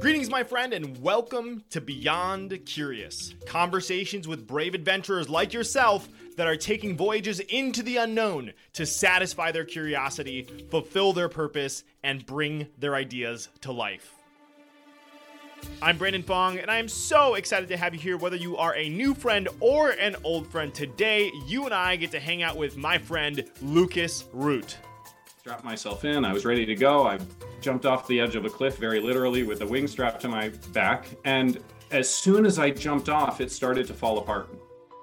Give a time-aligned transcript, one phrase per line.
[0.00, 3.34] Greetings, my friend, and welcome to Beyond Curious.
[3.44, 6.08] Conversations with brave adventurers like yourself
[6.38, 12.24] that are taking voyages into the unknown to satisfy their curiosity, fulfill their purpose, and
[12.24, 14.14] bring their ideas to life.
[15.82, 18.16] I'm Brandon Fong, and I am so excited to have you here.
[18.16, 22.10] Whether you are a new friend or an old friend, today you and I get
[22.12, 24.78] to hang out with my friend Lucas Root.
[25.40, 26.26] Strapped myself in.
[26.26, 27.06] I was ready to go.
[27.06, 27.18] I
[27.62, 30.50] jumped off the edge of a cliff very literally with a wing strapped to my
[30.74, 31.06] back.
[31.24, 31.58] And
[31.90, 34.50] as soon as I jumped off, it started to fall apart.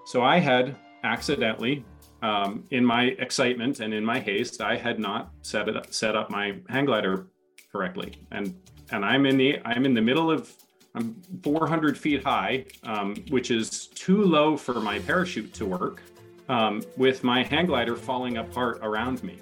[0.05, 1.83] So I had accidentally,
[2.21, 6.15] um, in my excitement and in my haste, I had not set it up, set
[6.15, 7.25] up my hang glider
[7.71, 8.13] correctly.
[8.29, 8.53] And
[8.91, 10.55] and I'm in the I'm in the middle of
[10.93, 16.03] I'm 400 feet high, um, which is too low for my parachute to work,
[16.47, 19.39] um, with my hang glider falling apart around me.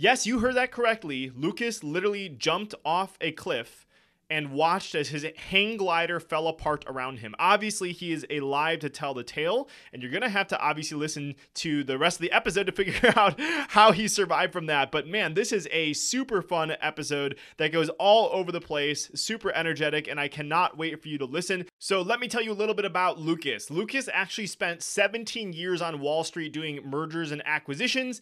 [0.00, 1.32] Yes, you heard that correctly.
[1.34, 3.84] Lucas literally jumped off a cliff
[4.30, 7.34] and watched as his hang glider fell apart around him.
[7.36, 11.34] Obviously, he is alive to tell the tale, and you're to have to obviously listen
[11.54, 14.92] to the rest of the episode to figure out how he survived from that.
[14.92, 19.50] But man, this is a super fun episode that goes all over the place, super
[19.52, 21.66] energetic, and I cannot wait for you to listen.
[21.80, 23.68] So, let me tell you a little bit about Lucas.
[23.68, 28.20] Lucas actually spent 17 years on Wall Street doing mergers and acquisitions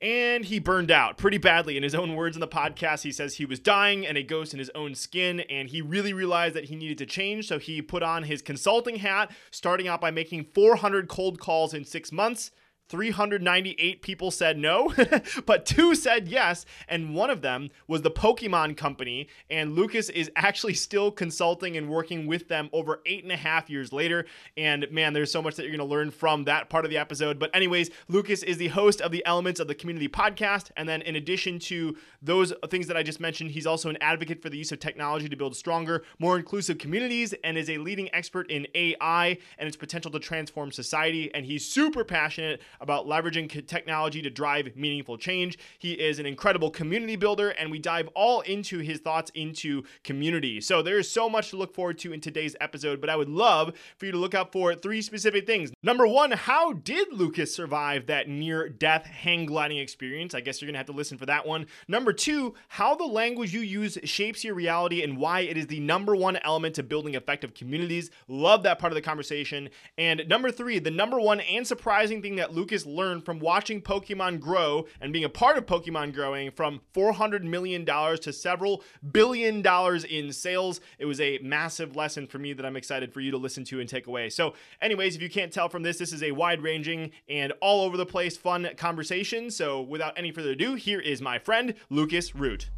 [0.00, 1.76] and he burned out pretty badly.
[1.76, 4.52] In his own words in the podcast, he says he was dying and a ghost
[4.52, 7.48] in his own skin, and he really realized that he needed to change.
[7.48, 11.84] So he put on his consulting hat, starting out by making 400 cold calls in
[11.84, 12.52] six months.
[12.88, 14.94] 398 people said no,
[15.46, 19.28] but two said yes, and one of them was the Pokemon Company.
[19.50, 23.68] And Lucas is actually still consulting and working with them over eight and a half
[23.68, 24.26] years later.
[24.56, 26.98] And man, there's so much that you're going to learn from that part of the
[26.98, 27.38] episode.
[27.38, 30.70] But, anyways, Lucas is the host of the Elements of the Community podcast.
[30.76, 34.40] And then, in addition to those things that I just mentioned, he's also an advocate
[34.40, 38.12] for the use of technology to build stronger, more inclusive communities, and is a leading
[38.14, 41.32] expert in AI and its potential to transform society.
[41.34, 45.58] And he's super passionate about leveraging technology to drive meaningful change.
[45.78, 50.60] He is an incredible community builder, and we dive all into his thoughts into community.
[50.60, 53.28] So there is so much to look forward to in today's episode, but I would
[53.28, 55.72] love for you to look out for three specific things.
[55.82, 60.34] Number one, how did Lucas survive that near death hang gliding experience?
[60.34, 61.66] I guess you're gonna have to listen for that one.
[61.88, 65.80] Number two, how the language you use shapes your reality and why it is the
[65.80, 68.10] number one element to building effective communities.
[68.28, 69.68] Love that part of the conversation.
[69.96, 74.40] And number three, the number one and surprising thing that Lucas learned from watching Pokemon
[74.40, 80.04] grow and being a part of Pokemon growing from $400 million to several billion dollars
[80.04, 80.80] in sales.
[80.98, 83.80] It was a massive lesson for me that I'm excited for you to listen to
[83.80, 84.28] and take away.
[84.30, 87.84] So, anyways, if you can't tell from this, this is a wide ranging and all
[87.84, 89.50] over the place fun conversation.
[89.50, 92.70] So, without any further ado, here is my friend, Lucas Root.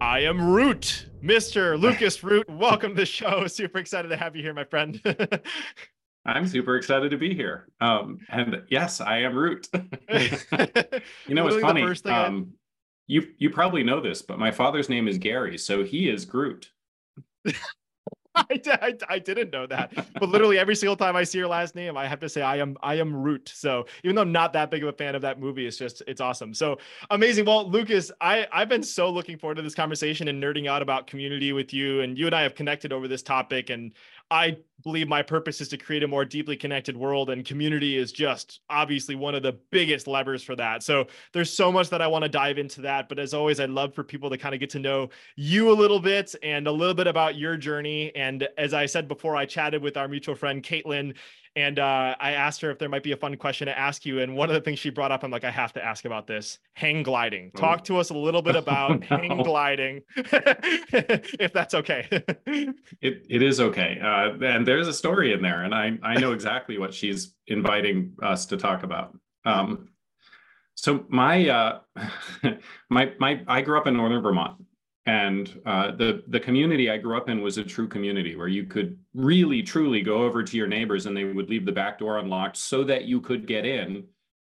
[0.00, 1.80] I am Root, Mr.
[1.80, 2.48] Lucas Root.
[2.50, 3.46] Welcome to the show.
[3.48, 5.00] Super excited to have you here, my friend.
[6.26, 7.68] I'm super excited to be here.
[7.80, 9.68] Um, and yes, I am Root.
[9.72, 11.84] you know, it's funny.
[12.04, 12.52] Um,
[13.06, 16.70] you you probably know this, but my father's name is Gary, so he is Groot.
[18.36, 21.74] I, I, I, didn't know that, but literally every single time I see your last
[21.74, 23.50] name, I have to say I am I am Root.
[23.54, 26.02] So even though I'm not that big of a fan of that movie, it's just
[26.06, 26.52] it's awesome.
[26.52, 26.78] So
[27.10, 27.46] amazing.
[27.46, 31.06] Well, Lucas, I I've been so looking forward to this conversation and nerding out about
[31.06, 33.92] community with you, and you and I have connected over this topic, and
[34.30, 38.12] I believe my purpose is to create a more deeply connected world, and community is
[38.12, 40.82] just obviously one of the biggest levers for that.
[40.82, 43.08] So there's so much that I want to dive into that.
[43.08, 45.74] But as always, I'd love for people to kind of get to know you a
[45.74, 48.14] little bit and a little bit about your journey.
[48.14, 51.14] And as I said before, I chatted with our mutual friend Caitlin,
[51.56, 54.20] and uh, I asked her if there might be a fun question to ask you.
[54.20, 56.26] And one of the things she brought up, I'm like, I have to ask about
[56.26, 57.50] this hang gliding.
[57.56, 57.60] Oh.
[57.60, 59.06] Talk to us a little bit about oh, no.
[59.16, 62.06] hang gliding, if that's okay.
[62.46, 63.98] it, it is okay.
[64.02, 68.12] Uh, and there's a story in there, and I, I know exactly what she's inviting
[68.22, 69.18] us to talk about.
[69.46, 69.88] Um,
[70.74, 71.78] so my uh,
[72.90, 74.62] my my I grew up in northern Vermont,
[75.06, 78.64] and uh, the the community I grew up in was a true community where you
[78.64, 82.18] could really truly go over to your neighbors and they would leave the back door
[82.18, 84.04] unlocked so that you could get in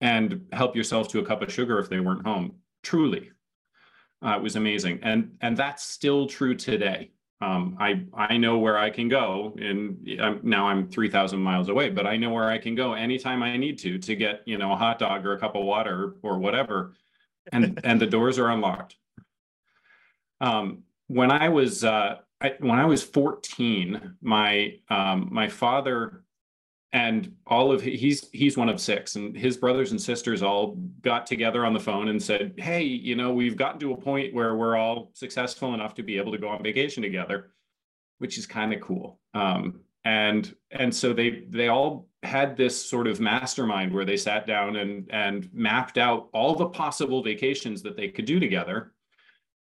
[0.01, 2.56] and help yourself to a cup of sugar if they weren't home.
[2.81, 3.30] Truly,
[4.25, 7.12] uh, it was amazing, and and that's still true today.
[7.42, 11.69] Um, I I know where I can go, and I'm, now I'm three thousand miles
[11.69, 14.57] away, but I know where I can go anytime I need to to get you
[14.57, 16.95] know a hot dog or a cup of water or whatever,
[17.52, 18.95] and and the doors are unlocked
[20.41, 26.24] um, when I was uh, I, when I was 14, my um, my father
[26.91, 31.27] and all of he's he's one of six and his brothers and sisters all got
[31.27, 34.56] together on the phone and said hey you know we've gotten to a point where
[34.56, 37.51] we're all successful enough to be able to go on vacation together
[38.19, 39.19] which is kind of cool.
[39.33, 44.45] Um, and and so they they all had this sort of mastermind where they sat
[44.45, 48.94] down and and mapped out all the possible vacations that they could do together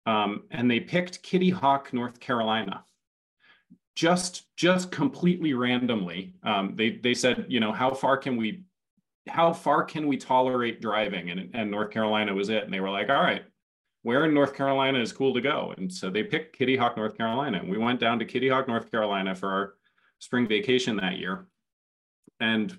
[0.06, 2.84] um, and they picked kitty hawk north carolina
[3.96, 6.34] just just completely randomly.
[6.44, 8.64] Um, they they said, you know, how far can we
[9.28, 11.30] how far can we tolerate driving?
[11.30, 12.64] And and North Carolina was it.
[12.64, 13.44] And they were like, all right,
[14.02, 15.74] where in North Carolina is cool to go?
[15.78, 17.60] And so they picked Kitty Hawk, North Carolina.
[17.60, 19.74] And we went down to Kitty Hawk, North Carolina for our
[20.20, 21.48] spring vacation that year.
[22.40, 22.76] And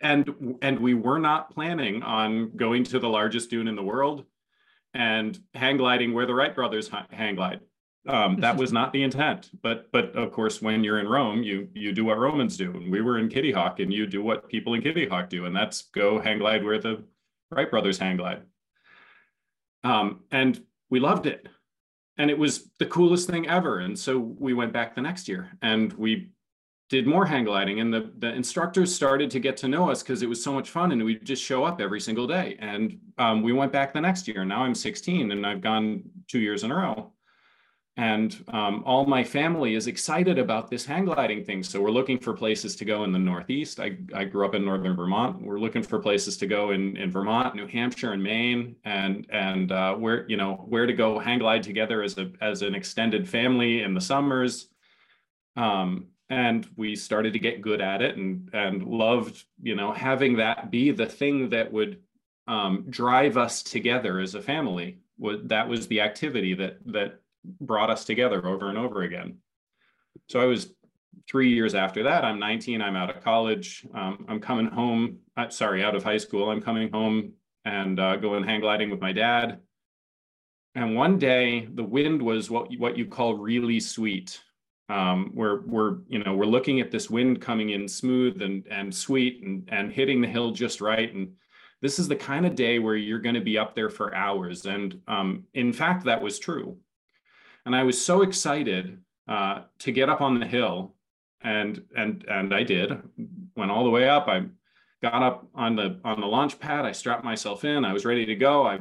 [0.00, 4.24] and and we were not planning on going to the largest dune in the world
[4.96, 7.60] and hang gliding where the Wright brothers hang glide.
[8.08, 11.68] Um, that was not the intent, but but of course, when you're in Rome, you
[11.74, 14.48] you do what Romans do, and we were in Kitty Hawk, and you do what
[14.48, 17.04] people in Kitty Hawk do, and that's go hang glide where the
[17.50, 18.42] Wright brothers hang glide.
[19.84, 21.48] Um, and we loved it,
[22.16, 23.80] and it was the coolest thing ever.
[23.80, 26.30] And so we went back the next year, and we
[26.88, 30.22] did more hang gliding, and the the instructors started to get to know us because
[30.22, 32.56] it was so much fun, and we just show up every single day.
[32.60, 34.44] And um, we went back the next year.
[34.44, 37.12] Now I'm 16, and I've gone two years in a row
[37.98, 41.62] and um, all my family is excited about this hang gliding thing.
[41.62, 43.80] So we're looking for places to go in the Northeast.
[43.80, 45.40] I, I grew up in Northern Vermont.
[45.40, 49.72] We're looking for places to go in, in Vermont, New Hampshire, and Maine, and and
[49.72, 53.26] uh, where you know where to go hang glide together as a as an extended
[53.26, 54.68] family in the summers.
[55.56, 60.36] Um, and we started to get good at it and and loved you know having
[60.36, 62.00] that be the thing that would
[62.48, 64.98] um, drive us together as a family.
[65.44, 67.20] That was the activity that that
[67.60, 69.38] brought us together over and over again.
[70.28, 70.72] So I was
[71.28, 72.24] three years after that.
[72.24, 72.80] I'm 19.
[72.82, 73.86] I'm out of college.
[73.94, 75.18] Um, I'm coming home.
[75.36, 76.50] Uh, sorry, out of high school.
[76.50, 77.32] I'm coming home
[77.64, 79.60] and uh, going hang gliding with my dad.
[80.74, 84.40] And one day, the wind was what what you call really sweet.
[84.88, 88.94] Um, we're we're you know we're looking at this wind coming in smooth and and
[88.94, 91.12] sweet and and hitting the hill just right.
[91.12, 91.32] And
[91.82, 94.66] this is the kind of day where you're going to be up there for hours.
[94.66, 96.78] And um, in fact, that was true.
[97.64, 98.98] And I was so excited
[99.28, 100.94] uh, to get up on the hill,
[101.40, 102.96] and and and I did.
[103.56, 104.28] Went all the way up.
[104.28, 104.44] I
[105.02, 106.84] got up on the on the launch pad.
[106.84, 107.84] I strapped myself in.
[107.84, 108.66] I was ready to go.
[108.66, 108.80] I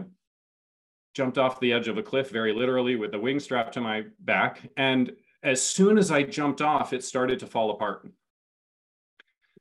[1.16, 4.04] jumped off the edge of a cliff very literally with the wing strapped to my
[4.20, 4.60] back.
[4.78, 5.14] And
[5.46, 8.10] as soon as I jumped off, it started to fall apart.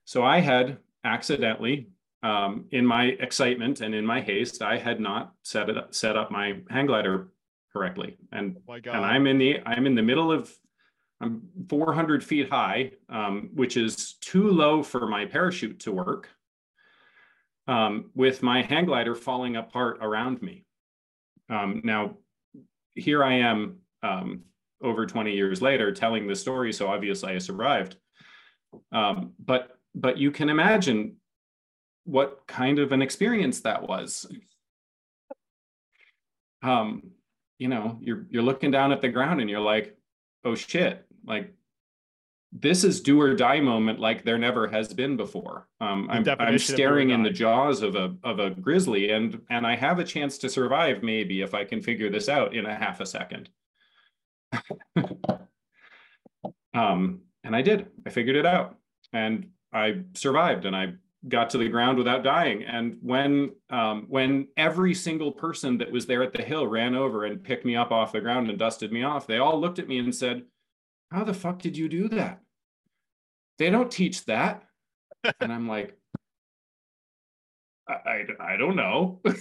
[0.06, 1.88] So I had accidentally,
[2.22, 6.16] um, in my excitement and in my haste, I had not set it up, set
[6.16, 7.28] up my hang glider
[7.70, 8.16] correctly.
[8.32, 10.50] And oh and I'm in the I'm in the middle of
[11.20, 16.30] I'm 400 feet high, um, which is too low for my parachute to work.
[17.66, 20.64] Um, with my hang glider falling apart around me.
[21.48, 22.18] Um, now,
[22.94, 24.42] here I am um,
[24.84, 27.96] over 20 years later telling the story, so obviously I survived.
[28.92, 31.16] Um, but but you can imagine
[32.04, 34.26] what kind of an experience that was.
[36.62, 37.14] Um,
[37.58, 39.96] you know you're you're looking down at the ground and you're like
[40.44, 41.52] oh shit like
[42.52, 46.58] this is do or die moment like there never has been before um, I'm, I'm
[46.58, 50.38] staring in the jaws of a of a grizzly and and i have a chance
[50.38, 53.48] to survive maybe if i can figure this out in a half a second
[56.74, 58.76] um, and i did i figured it out
[59.12, 60.94] and i survived and i
[61.28, 62.64] got to the ground without dying.
[62.64, 67.24] And when um, when every single person that was there at the hill ran over
[67.24, 69.88] and picked me up off the ground and dusted me off, they all looked at
[69.88, 70.42] me and said,
[71.10, 72.40] "How the fuck did you do that?
[73.58, 74.64] They don't teach that."
[75.40, 75.96] and I'm like,
[77.88, 79.20] I, I, I don't know.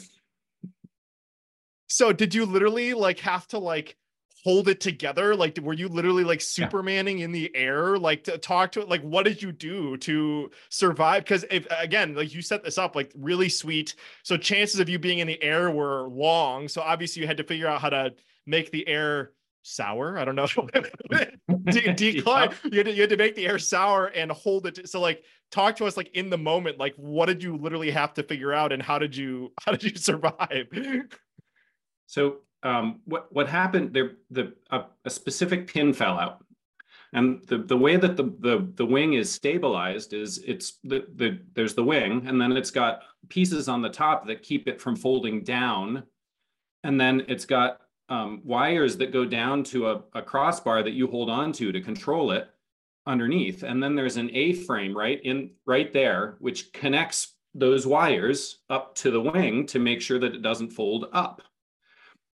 [1.88, 3.98] so did you literally like have to like
[4.44, 5.36] hold it together?
[5.36, 7.26] Like, were you literally like Supermaning yeah.
[7.26, 7.98] in the air?
[7.98, 8.90] Like, to talk to it?
[8.90, 11.24] Like, what did you do to survive?
[11.24, 15.00] Because if again, like you set this up like really sweet, so chances of you
[15.00, 16.68] being in the air were long.
[16.68, 18.14] So obviously, you had to figure out how to
[18.46, 19.32] make the air
[19.64, 20.18] sour.
[20.18, 20.48] I don't know.
[21.72, 22.50] De- decline.
[22.50, 22.70] Yeah.
[22.72, 24.76] You, had to, you had to make the air sour and hold it.
[24.76, 26.78] To, so like, talk to us like in the moment.
[26.78, 29.84] Like, what did you literally have to figure out, and how did you how did
[29.84, 30.68] you survive?
[32.08, 36.44] So um, what what happened there the a, a, specific pin fell out.
[37.12, 41.40] And the, the way that the, the the wing is stabilized is it's the, the
[41.54, 44.96] there's the wing and then it's got pieces on the top that keep it from
[44.96, 46.04] folding down.
[46.84, 51.08] And then it's got um, wires that go down to a, a crossbar that you
[51.08, 52.50] hold on to to control it
[53.06, 53.64] underneath.
[53.64, 59.12] And then there's an a-frame right in right there which connects those wires up to
[59.12, 61.42] the wing to make sure that it doesn't fold up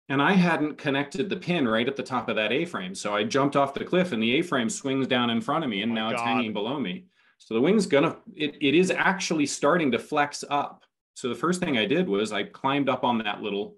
[0.08, 2.94] and i hadn't connected the pin right at the top of that a-frame.
[2.94, 5.80] So i jumped off the cliff and the a-frame swings down in front of me
[5.80, 7.06] oh and Oh now it's hanging below me.
[7.38, 10.84] So the wing's gonna it, it is actually starting to flex up.
[11.14, 13.76] So the first thing i did was i climbed up on that little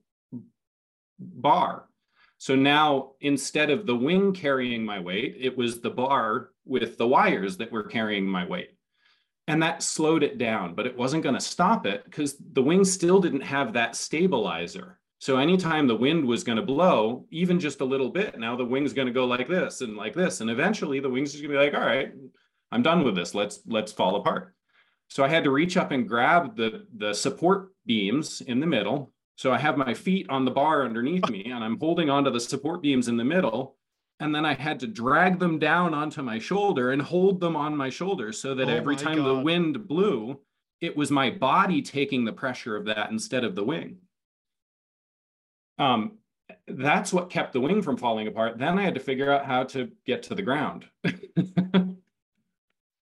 [1.19, 1.87] bar.
[2.39, 7.07] So now instead of the wing carrying my weight, it was the bar with the
[7.07, 8.71] wires that were carrying my weight.
[9.47, 12.85] And that slowed it down, but it wasn't going to stop it because the wing
[12.85, 15.00] still didn't have that stabilizer.
[15.21, 18.65] So anytime the wind was going to blow, even just a little bit, now the
[18.65, 20.41] wing's going to go like this and like this.
[20.41, 22.13] And eventually the wing's just going to be like, all right,
[22.73, 23.35] I'm done with this.
[23.35, 24.55] Let's let's fall apart.
[25.09, 29.13] So I had to reach up and grab the, the support beams in the middle
[29.41, 32.39] so I have my feet on the bar underneath me and I'm holding onto the
[32.39, 33.79] support beams in the middle.
[34.19, 37.75] And then I had to drag them down onto my shoulder and hold them on
[37.75, 40.39] my shoulder so that Oh every time the wind blew,
[40.83, 43.97] it was my body taking the pressure of that instead of the wing.
[45.81, 46.19] Um,
[46.69, 48.59] that's what kept the wing from falling apart.
[48.59, 50.85] Then I had to figure out how to get to the ground.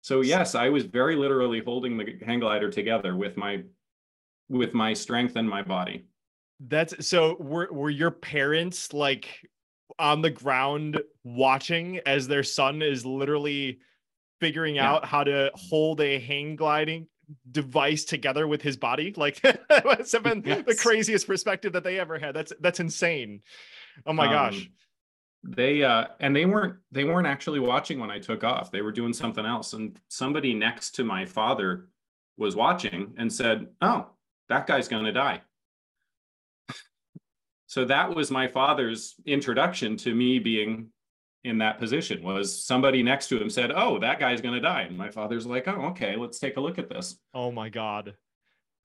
[0.01, 3.63] so yes, I was very literally holding the hang glider together with my
[4.50, 6.05] with my strength and my body.
[6.60, 9.27] That's so were were your parents like
[9.98, 13.79] on the ground watching as their son is literally
[14.41, 14.91] figuring Yeah.
[14.91, 17.08] out how to hold a hang gliding
[17.51, 19.13] device together with his body?
[19.15, 22.36] Like that must have been the craziest perspective that they ever had.
[22.36, 23.41] That's that's insane.
[24.05, 24.58] Oh my gosh.
[24.58, 24.70] Um,
[25.48, 28.72] they uh and they weren't they weren't actually watching when I took off.
[28.72, 31.88] They were doing something else and somebody next to my father
[32.38, 34.08] was watching and said, "Oh,
[34.50, 35.41] that guy's going to die."
[37.67, 40.89] so that was my father's introduction to me being
[41.45, 44.81] in that position was somebody next to him said, "Oh, that guy's going to die."
[44.81, 48.15] And my father's like, "Oh, okay, let's take a look at this." Oh my god.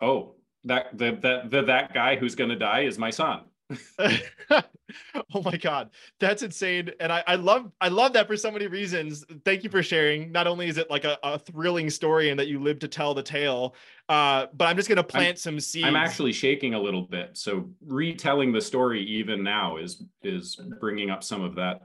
[0.01, 3.43] Oh, that the that the, that guy who's going to die is my son.
[5.35, 8.67] oh my god that's insane and I, I love i love that for so many
[8.67, 12.41] reasons thank you for sharing not only is it like a, a thrilling story and
[12.41, 13.77] that you live to tell the tale
[14.09, 17.37] uh but i'm just gonna plant some seeds I'm actually shaking a little bit.
[17.37, 21.83] So retelling the story even now is is bringing up some of that.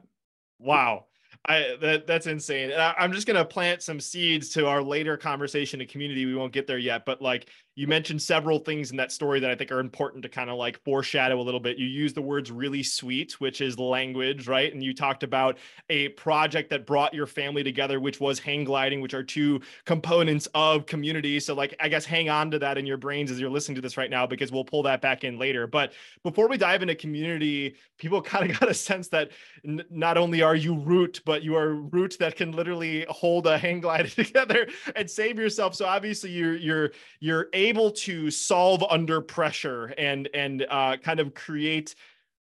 [0.59, 1.05] Wow.
[1.47, 2.71] I that that's insane.
[2.71, 6.25] And I, I'm just gonna plant some seeds to our later conversation and community.
[6.25, 9.51] We won't get there yet, but like you mentioned several things in that story that
[9.51, 11.77] I think are important to kind of like foreshadow a little bit.
[11.77, 14.73] You use the words really sweet, which is language, right?
[14.73, 15.57] And you talked about
[15.89, 20.47] a project that brought your family together, which was hang gliding, which are two components
[20.55, 21.37] of community.
[21.41, 23.81] So like I guess hang on to that in your brains as you're listening to
[23.81, 25.67] this right now, because we'll pull that back in later.
[25.67, 25.91] But
[26.23, 29.31] before we dive into community, people kind of got a sense that
[29.67, 33.57] n- not only are you root, but you are root that can literally hold a
[33.57, 35.75] hang glider together and save yourself.
[35.75, 41.95] So obviously you're you're you're to solve under pressure and and uh, kind of create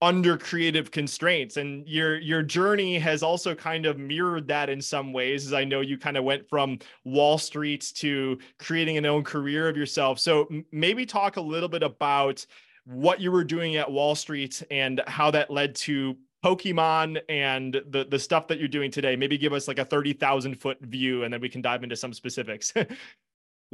[0.02, 1.56] under creative constraints.
[1.56, 5.64] And your your journey has also kind of mirrored that in some ways as i
[5.64, 10.18] know you kind of went from wall street to creating an own career of yourself.
[10.18, 12.44] So maybe talk a little bit about
[12.84, 18.04] what you were doing at wall street and how that led to pokemon and the
[18.04, 19.16] the stuff that you're doing today.
[19.16, 22.12] Maybe give us like a 30,000 foot view and then we can dive into some
[22.12, 22.74] specifics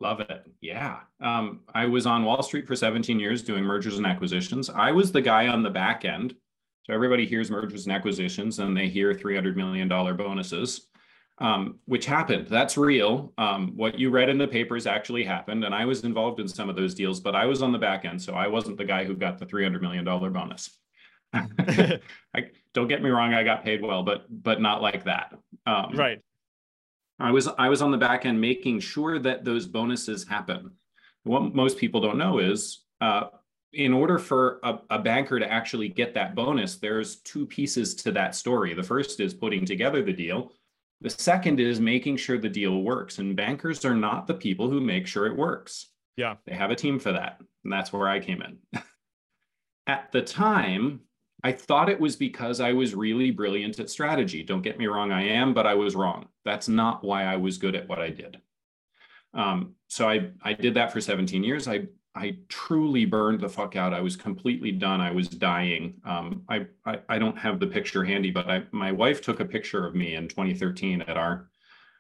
[0.01, 0.47] Love it.
[0.63, 1.01] Yeah.
[1.21, 4.71] Um, I was on Wall Street for 17 years doing mergers and acquisitions.
[4.71, 6.35] I was the guy on the back end.
[6.85, 10.87] So everybody hears mergers and acquisitions and they hear $300 million bonuses,
[11.39, 12.47] um, which happened.
[12.49, 13.35] That's real.
[13.37, 15.65] Um, what you read in the papers actually happened.
[15.65, 18.07] And I was involved in some of those deals, but I was on the back
[18.07, 18.23] end.
[18.23, 20.79] So I wasn't the guy who got the $300 million bonus.
[21.35, 22.01] I,
[22.73, 25.35] don't get me wrong, I got paid well, but but not like that.
[25.67, 26.23] Um, right
[27.21, 30.73] I was I was on the back end making sure that those bonuses happen.
[31.25, 33.25] What most people don't know is uh,
[33.73, 38.13] in order for a, a banker to actually get that bonus, there's two pieces to
[38.13, 38.75] that story.
[38.75, 40.53] The first is putting together the deal.
[41.03, 43.19] The second is making sure the deal works.
[43.19, 45.87] And bankers are not the people who make sure it works.
[46.17, 46.37] Yeah.
[46.47, 47.41] They have a team for that.
[47.65, 48.83] And that's where I came in.
[49.87, 51.01] At the time,
[51.43, 54.43] I thought it was because I was really brilliant at strategy.
[54.43, 56.27] Don't get me wrong, I am, but I was wrong.
[56.45, 58.41] That's not why I was good at what I did.
[59.33, 61.69] Um, so I I did that for 17 years.
[61.69, 63.95] I I truly burned the fuck out.
[63.95, 65.01] I was completely done.
[65.01, 65.95] I was dying.
[66.05, 69.45] Um, I, I I don't have the picture handy, but I my wife took a
[69.45, 71.51] picture of me in 2013 at our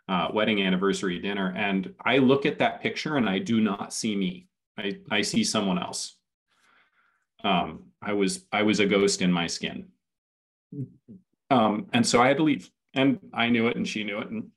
[0.08, 4.16] uh, wedding anniversary dinner, and I look at that picture and I do not see
[4.16, 4.48] me.
[4.76, 6.16] I I see someone else.
[7.44, 9.86] Um, I was I was a ghost in my skin.
[11.50, 14.30] Um, and so I had to leave, and I knew it, and she knew it,
[14.30, 14.48] and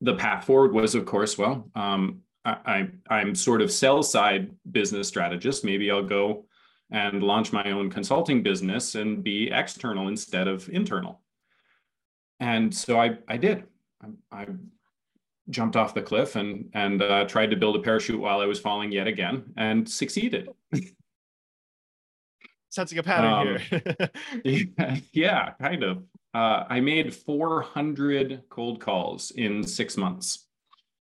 [0.00, 4.50] the path forward was, of course, well, um, I, I, I'm sort of sell side
[4.70, 5.64] business strategist.
[5.64, 6.46] Maybe I'll go
[6.90, 11.22] and launch my own consulting business and be external instead of internal.
[12.38, 13.64] And so I, I did.
[14.02, 14.46] I, I
[15.50, 18.60] jumped off the cliff and and uh, tried to build a parachute while I was
[18.60, 20.48] falling yet again and succeeded.
[22.76, 23.58] Sensing a pattern um,
[24.44, 25.00] here.
[25.14, 26.02] yeah, kind of.
[26.34, 30.48] Uh, I made 400 cold calls in six months,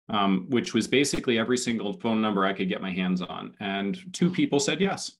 [0.09, 3.57] um, which was basically every single phone number I could get my hands on.
[3.59, 5.17] And two people said yes.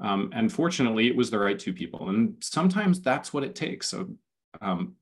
[0.00, 2.10] Um, and fortunately, it was the right two people.
[2.10, 3.88] And sometimes that's what it takes.
[3.88, 4.10] So
[4.60, 4.96] um,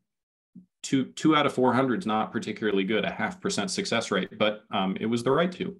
[0.84, 4.62] two two out of 400 is not particularly good, a half percent success rate, but
[4.70, 5.78] um, it was the right two.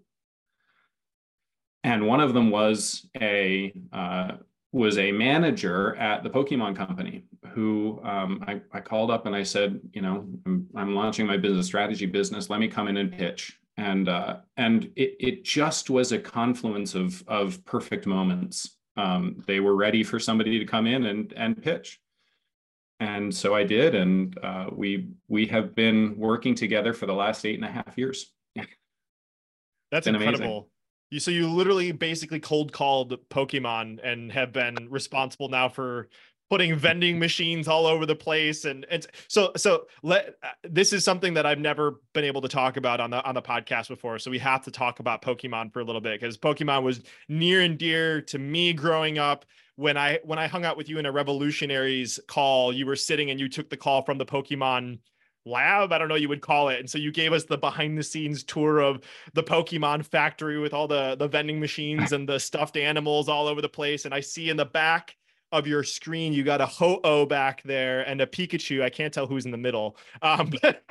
[1.85, 4.33] And one of them was a uh,
[4.73, 9.43] was a manager at the Pokemon company who um, I, I, called up and I
[9.43, 12.49] said, you know, I'm, I'm, launching my business strategy business.
[12.49, 13.59] Let me come in and pitch.
[13.77, 18.77] And uh, and it it just was a confluence of of perfect moments.
[18.97, 21.99] Um, they were ready for somebody to come in and and pitch
[23.03, 27.45] and so I did, and uh, we we have been working together for the last
[27.45, 28.33] eight and a half years.
[29.91, 30.69] That's incredible.
[31.13, 36.09] You so you literally basically cold called Pokemon and have been responsible now for
[36.49, 38.65] putting vending machines all over the place.
[38.65, 42.49] And and so so let uh, this is something that I've never been able to
[42.49, 44.19] talk about on the on the podcast before.
[44.19, 47.61] So we have to talk about Pokemon for a little bit because Pokemon was near
[47.61, 49.45] and dear to me growing up.
[49.77, 53.31] When I when I hung out with you in a revolutionaries call, you were sitting
[53.31, 54.99] and you took the call from the Pokemon
[55.45, 55.93] lab.
[55.93, 56.81] I don't know you would call it.
[56.81, 59.03] And so you gave us the behind the scenes tour of
[59.35, 63.61] the Pokemon factory with all the the vending machines and the stuffed animals all over
[63.61, 64.05] the place.
[64.05, 65.17] And I see in the back
[65.53, 68.83] of your screen, you got a Ho-Oh back there and a Pikachu.
[68.83, 69.99] I can't tell who's in the middle.
[70.23, 70.83] Um, but,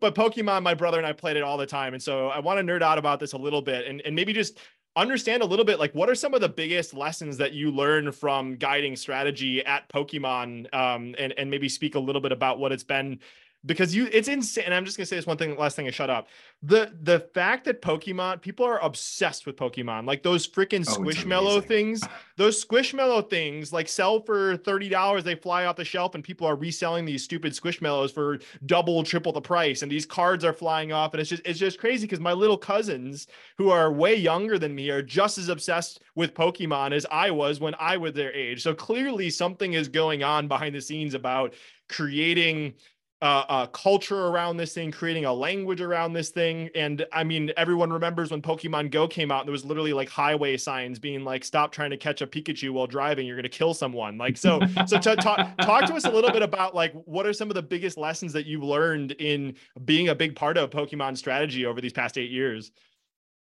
[0.00, 1.94] but Pokemon, my brother and I played it all the time.
[1.94, 4.32] And so I want to nerd out about this a little bit and, and maybe
[4.32, 4.58] just
[4.96, 8.12] understand a little bit like what are some of the biggest lessons that you learn
[8.12, 12.70] from guiding strategy at Pokemon um, and, and maybe speak a little bit about what
[12.70, 13.18] it's been
[13.66, 14.64] because you it's insane.
[14.66, 16.28] And I'm just gonna say this one thing, last thing I shut up.
[16.62, 21.64] The the fact that Pokemon people are obsessed with Pokemon, like those freaking oh, Squishmallow
[21.64, 22.02] things,
[22.36, 25.24] those Squishmallow things like sell for thirty dollars.
[25.24, 29.32] They fly off the shelf, and people are reselling these stupid Squishmallows for double, triple
[29.32, 29.82] the price.
[29.82, 32.58] And these cards are flying off, and it's just it's just crazy because my little
[32.58, 37.30] cousins who are way younger than me are just as obsessed with Pokemon as I
[37.30, 38.62] was when I was their age.
[38.62, 41.54] So clearly something is going on behind the scenes about
[41.88, 42.74] creating
[43.22, 46.68] uh, a culture around this thing, creating a language around this thing.
[46.74, 50.08] And I mean, everyone remembers when Pokemon Go came out, and there was literally like
[50.08, 53.26] highway signs being like, "Stop trying to catch a Pikachu while driving.
[53.26, 56.30] You're going to kill someone." Like, so, so to, talk talk to us a little
[56.30, 60.08] bit about like what are some of the biggest lessons that you've learned in being
[60.08, 62.72] a big part of Pokemon strategy over these past eight years.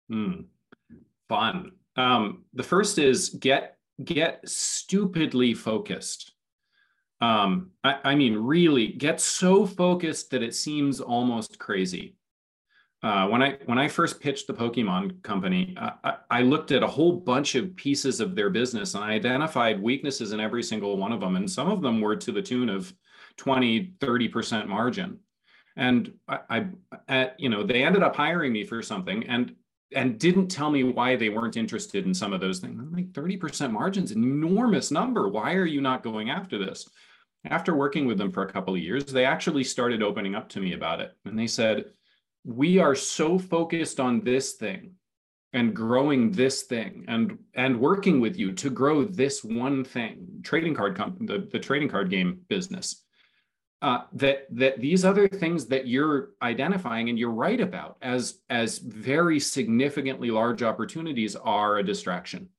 [0.10, 0.42] Hmm.
[1.30, 1.74] Fun.
[1.98, 6.34] Um, the first is get get stupidly focused
[7.20, 12.16] um, I, I, mean, really get so focused that it seems almost crazy.
[13.04, 16.88] Uh, when I when I first pitched the Pokemon company, I, I, looked at a
[16.88, 21.12] whole bunch of pieces of their business and I identified weaknesses in every single one
[21.12, 21.36] of them.
[21.36, 22.92] And some of them were to the tune of
[23.38, 25.20] 20, 30% margin.
[25.76, 26.66] And I, I
[27.08, 29.56] at, you know, they ended up hiring me for something and
[29.96, 32.80] and didn't tell me why they weren't interested in some of those things.
[32.80, 35.30] I'm like 30% margin's an enormous number.
[35.30, 36.90] Why are you not going after this?
[37.46, 40.60] After working with them for a couple of years, they actually started opening up to
[40.60, 41.12] me about it.
[41.26, 41.86] And they said,
[42.44, 44.94] We are so focused on this thing
[45.54, 50.74] and growing this thing and and working with you to grow this one thing trading
[50.74, 53.04] card comp- the, the trading card game business
[53.82, 58.80] uh, that that these other things that you're identifying and you're right about as as
[58.80, 62.50] very significantly large opportunities are a distraction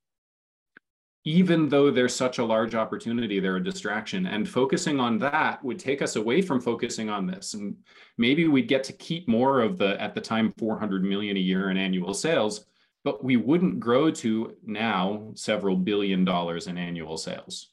[1.29, 4.25] even though there's such a large opportunity, they're a distraction.
[4.25, 7.53] And focusing on that would take us away from focusing on this.
[7.53, 7.77] And
[8.17, 11.69] maybe we'd get to keep more of the, at the time, 400 million a year
[11.69, 12.65] in annual sales,
[13.05, 17.73] but we wouldn't grow to now several billion dollars in annual sales.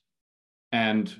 [0.73, 1.15] And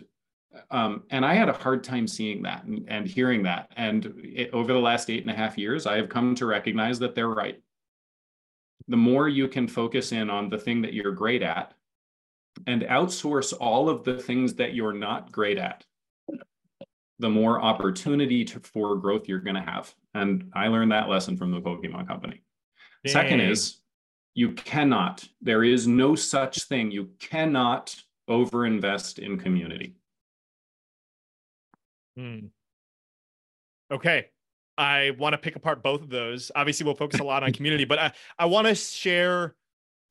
[0.72, 3.72] um, and I had a hard time seeing that and, and hearing that.
[3.78, 7.00] And it, over the last eight and a half years, I have come to recognize
[7.00, 7.62] that they're right.
[8.90, 11.74] The more you can focus in on the thing that you're great at,
[12.68, 15.86] and outsource all of the things that you're not great at,
[17.20, 19.94] the more opportunity to, for growth you're going to have.
[20.14, 22.42] And I learned that lesson from the Pokemon company.
[23.04, 23.14] Dang.
[23.14, 23.80] Second is
[24.34, 26.92] you cannot, there is no such thing.
[26.92, 27.96] You cannot
[28.30, 29.96] overinvest in community.
[32.18, 32.48] Hmm.
[33.92, 34.28] Okay.
[34.78, 36.52] I want to pick apart both of those.
[36.54, 39.56] Obviously, we'll focus a lot on community, but I, I want to share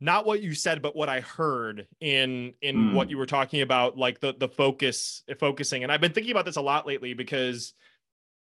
[0.04, 2.92] not what you said, but what I heard in in mm.
[2.92, 5.82] what you were talking about, like the the focus focusing.
[5.82, 7.72] And I've been thinking about this a lot lately because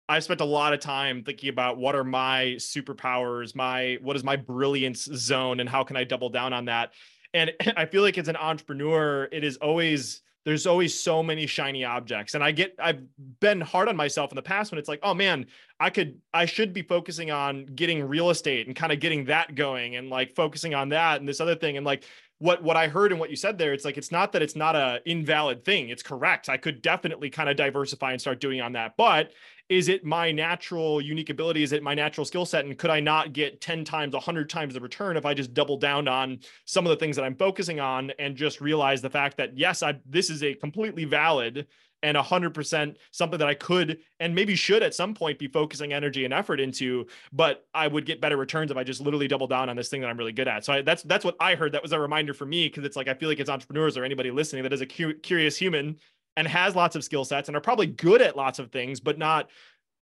[0.09, 4.25] I've spent a lot of time thinking about what are my superpowers, my what is
[4.25, 6.92] my brilliance zone, and how can I double down on that.
[7.33, 11.85] And I feel like as an entrepreneur, it is always there's always so many shiny
[11.85, 12.35] objects.
[12.35, 13.02] And i get i've
[13.40, 15.46] been hard on myself in the past when it's like oh man
[15.81, 19.55] i could i should be focusing on getting real estate and kind of getting that
[19.55, 21.76] going and like focusing on that and this other thing.
[21.76, 22.05] And like
[22.42, 24.57] what what I heard and what you said there, it's like it's not that it's
[24.57, 25.90] not a invalid thing.
[25.90, 26.48] It's correct.
[26.48, 28.96] I could definitely kind of diversify and start doing on that.
[28.96, 29.31] But
[29.68, 31.62] is it my natural unique ability?
[31.62, 32.64] Is it my natural skill set?
[32.64, 35.76] And could I not get 10 times, 100 times the return if I just double
[35.76, 39.37] down on some of the things that I'm focusing on and just realize the fact
[39.37, 41.68] that yes, I this is a completely valid
[42.03, 46.25] and 100% something that I could and maybe should at some point be focusing energy
[46.25, 49.69] and effort into but I would get better returns if I just literally double down
[49.69, 50.65] on this thing that I'm really good at.
[50.65, 52.97] So I, that's that's what I heard that was a reminder for me because it's
[52.97, 55.99] like I feel like it's entrepreneurs or anybody listening that is a cu- curious human
[56.37, 59.19] and has lots of skill sets and are probably good at lots of things but
[59.19, 59.49] not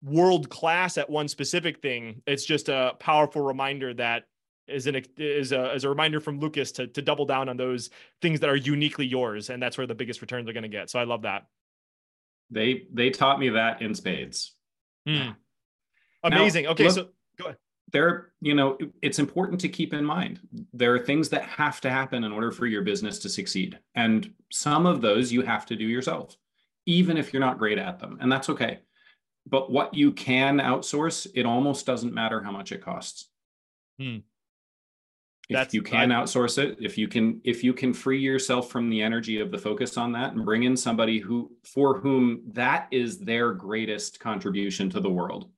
[0.04, 2.22] world class at one specific thing.
[2.26, 4.26] It's just a powerful reminder that
[4.68, 7.90] is an is a a reminder from Lucas to to double down on those
[8.22, 10.90] things that are uniquely yours and that's where the biggest returns are going to get.
[10.90, 11.48] So I love that.
[12.52, 14.56] They they taught me that in spades.
[15.08, 15.36] Mm.
[16.24, 16.66] Amazing.
[16.66, 17.58] Now, okay, look, so go ahead.
[17.92, 20.40] There, you know, it's important to keep in mind
[20.74, 24.32] there are things that have to happen in order for your business to succeed, and
[24.52, 26.38] some of those you have to do yourself,
[26.86, 28.80] even if you're not great at them, and that's okay.
[29.48, 33.30] But what you can outsource, it almost doesn't matter how much it costs.
[35.50, 38.70] Hmm if you can I, outsource it if you can if you can free yourself
[38.70, 42.42] from the energy of the focus on that and bring in somebody who for whom
[42.54, 45.50] that is their greatest contribution to the world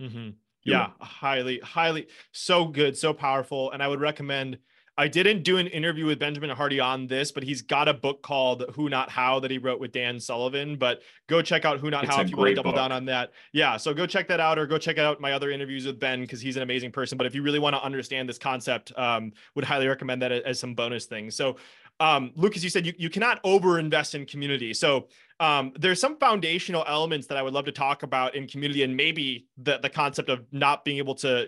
[0.00, 0.30] mm-hmm.
[0.64, 4.58] yeah highly highly so good so powerful and i would recommend
[4.98, 8.22] I didn't do an interview with Benjamin Hardy on this, but he's got a book
[8.22, 10.76] called Who Not How that he wrote with Dan Sullivan.
[10.76, 12.76] But go check out Who Not it's How if you want to double book.
[12.76, 13.32] down on that.
[13.52, 13.78] Yeah.
[13.78, 16.42] So go check that out or go check out my other interviews with Ben because
[16.42, 17.16] he's an amazing person.
[17.16, 20.58] But if you really want to understand this concept, um, would highly recommend that as
[20.58, 21.34] some bonus things.
[21.34, 21.56] So
[21.98, 24.74] um, Lucas, you said you, you cannot over invest in community.
[24.74, 25.08] So
[25.40, 28.94] um, there's some foundational elements that I would love to talk about in community and
[28.94, 31.46] maybe the, the concept of not being able to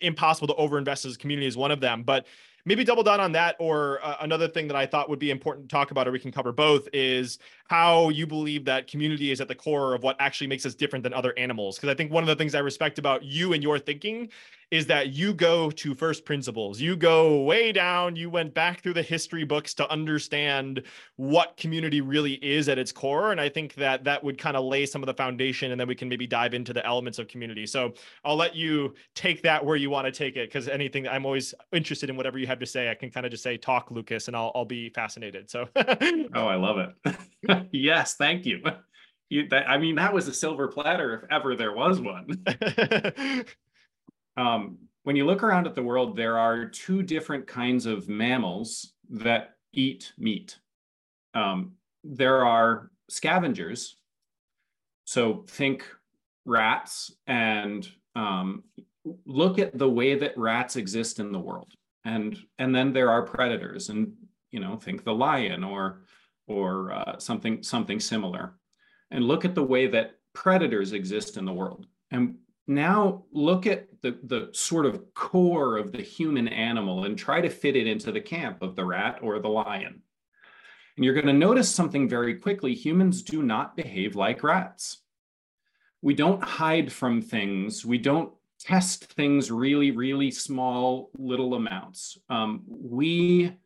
[0.00, 2.02] impossible to over invest as a community is one of them.
[2.02, 2.26] But
[2.66, 5.66] maybe double down on that or uh, another thing that i thought would be important
[5.66, 9.40] to talk about or we can cover both is how you believe that community is
[9.40, 11.76] at the core of what actually makes us different than other animals.
[11.76, 14.28] Because i think one of the things i respect about you and your thinking
[14.70, 16.80] is that you go to first principles.
[16.80, 18.16] You go way down.
[18.16, 20.82] You went back through the history books to understand
[21.14, 23.30] what community really is at its core.
[23.30, 25.86] And I think that that would kind of lay some of the foundation and then
[25.86, 27.64] we can maybe dive into the elements of community.
[27.64, 31.24] So I'll let you take that where you want to take it because anything I'm
[31.24, 32.90] always interested in whatever you have to say.
[32.90, 35.48] I can kind of just say, talk, Lucas, and I'll, I'll be fascinated.
[35.48, 37.68] So, oh, I love it.
[37.72, 38.14] yes.
[38.14, 38.62] Thank you.
[39.28, 42.44] You, that, I mean, that was a silver platter if ever there was one.
[44.36, 48.92] Um, when you look around at the world, there are two different kinds of mammals
[49.10, 50.58] that eat meat.
[51.34, 51.72] Um,
[52.02, 53.96] there are scavengers.
[55.04, 55.86] So think
[56.44, 58.64] rats and um,
[59.24, 61.72] look at the way that rats exist in the world.
[62.04, 64.12] And, and then there are predators and,
[64.50, 66.02] you know, think the lion or,
[66.48, 68.54] or uh, something, something similar.
[69.10, 71.86] And look at the way that predators exist in the world.
[72.10, 77.40] And now look at the, the sort of core of the human animal and try
[77.40, 80.02] to fit it into the camp of the rat or the lion.
[80.96, 82.74] And you're going to notice something very quickly.
[82.74, 84.98] Humans do not behave like rats.
[86.02, 87.84] We don't hide from things.
[87.84, 92.18] We don't test things really, really small, little amounts.
[92.30, 93.56] Um, we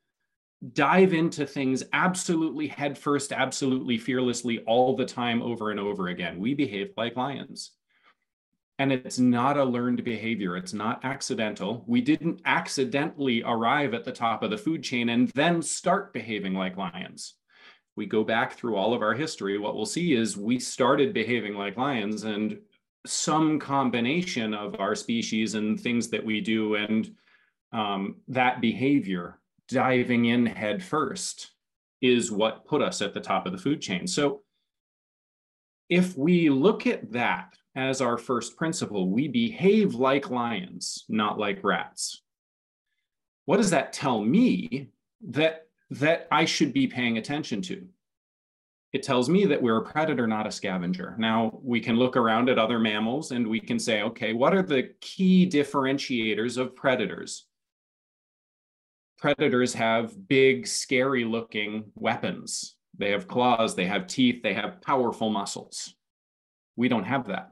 [0.72, 6.38] dive into things absolutely headfirst, absolutely fearlessly all the time, over and over again.
[6.38, 7.72] We behave like lions.
[8.80, 10.56] And it's not a learned behavior.
[10.56, 11.84] It's not accidental.
[11.86, 16.54] We didn't accidentally arrive at the top of the food chain and then start behaving
[16.54, 17.34] like lions.
[17.96, 19.58] We go back through all of our history.
[19.58, 22.58] What we'll see is we started behaving like lions, and
[23.06, 27.14] some combination of our species and things that we do and
[27.72, 31.50] um, that behavior diving in head first
[32.00, 34.06] is what put us at the top of the food chain.
[34.06, 34.40] So
[35.90, 39.10] if we look at that as our first principle.
[39.10, 42.22] We behave like lions, not like rats.
[43.44, 44.90] What does that tell me
[45.28, 47.86] that, that I should be paying attention to?
[48.92, 51.14] it tells me that we're a predator, not a scavenger.
[51.16, 54.62] Now, we can look around at other mammals and we can say, okay, what are
[54.62, 57.46] the key differentiators of predators?
[59.18, 62.74] Predators have big, scary looking weapons.
[62.98, 65.94] They have claws, they have teeth, they have powerful muscles.
[66.74, 67.50] We don't have that.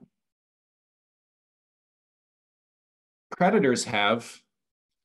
[3.31, 4.41] Predators have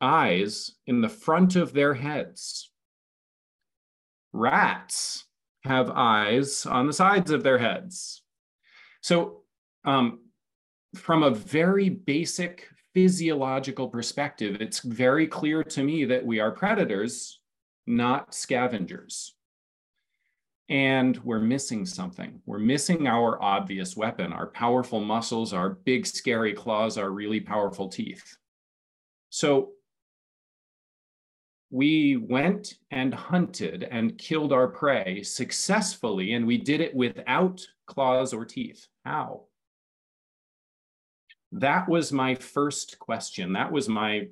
[0.01, 2.71] eyes in the front of their heads.
[4.31, 5.25] Rats
[5.63, 8.23] have eyes on the sides of their heads.
[9.01, 9.43] So,
[9.85, 10.19] um,
[10.95, 17.39] from a very basic physiological perspective, it's very clear to me that we are predators,
[17.87, 19.35] not scavengers.
[20.69, 22.41] And we're missing something.
[22.45, 27.89] We're missing our obvious weapon, our powerful muscles, our big, scary claws, our really powerful
[27.89, 28.37] teeth.
[29.29, 29.71] So
[31.69, 38.31] we went and hunted and killed our prey successfully, and we did it without claws
[38.31, 38.87] or teeth.
[39.03, 39.45] How?
[41.51, 43.53] That was my first question.
[43.53, 44.27] That was my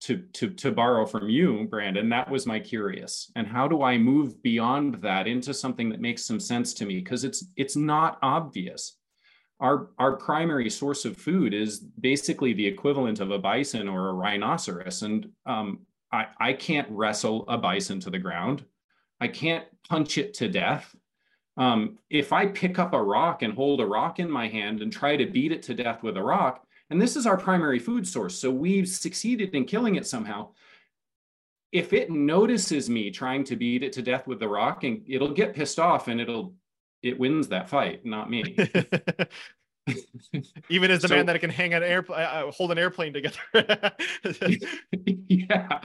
[0.00, 3.98] to to to borrow from you brandon that was my curious and how do i
[3.98, 8.18] move beyond that into something that makes some sense to me because it's it's not
[8.22, 8.96] obvious
[9.60, 14.14] our our primary source of food is basically the equivalent of a bison or a
[14.14, 15.80] rhinoceros and um,
[16.12, 18.64] I, I can't wrestle a bison to the ground.
[19.20, 20.94] I can't punch it to death.
[21.56, 24.92] Um, if I pick up a rock and hold a rock in my hand and
[24.92, 28.06] try to beat it to death with a rock, and this is our primary food
[28.06, 30.48] source, so we've succeeded in killing it somehow.
[31.70, 35.32] If it notices me trying to beat it to death with the rock, and it'll
[35.32, 36.54] get pissed off and it'll
[37.02, 38.42] it wins that fight, not me.
[40.68, 43.12] Even as the so, man that can hang an airplane, uh, uh, hold an airplane
[43.12, 43.38] together.
[45.28, 45.80] yeah,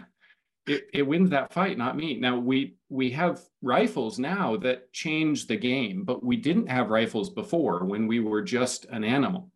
[0.68, 2.18] it, it wins that fight, not me.
[2.20, 7.30] Now we we have rifles now that change the game, but we didn't have rifles
[7.30, 9.52] before when we were just an animal.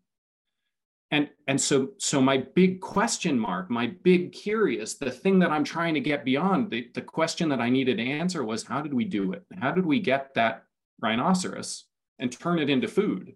[1.11, 5.63] And and so so my big question mark, my big curious, the thing that I'm
[5.63, 8.93] trying to get beyond, the, the question that I needed to answer was how did
[8.93, 9.45] we do it?
[9.59, 10.65] How did we get that
[11.01, 11.85] rhinoceros
[12.19, 13.35] and turn it into food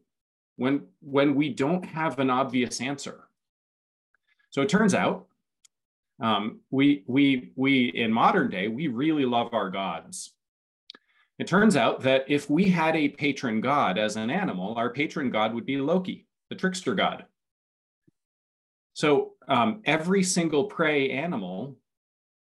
[0.57, 3.27] when when we don't have an obvious answer?
[4.49, 5.27] So it turns out
[6.21, 10.33] um, we, we, we, in modern day, we really love our gods.
[11.39, 15.31] It turns out that if we had a patron god as an animal, our patron
[15.31, 17.25] god would be Loki, the trickster god.
[18.93, 21.77] So um, every single prey animal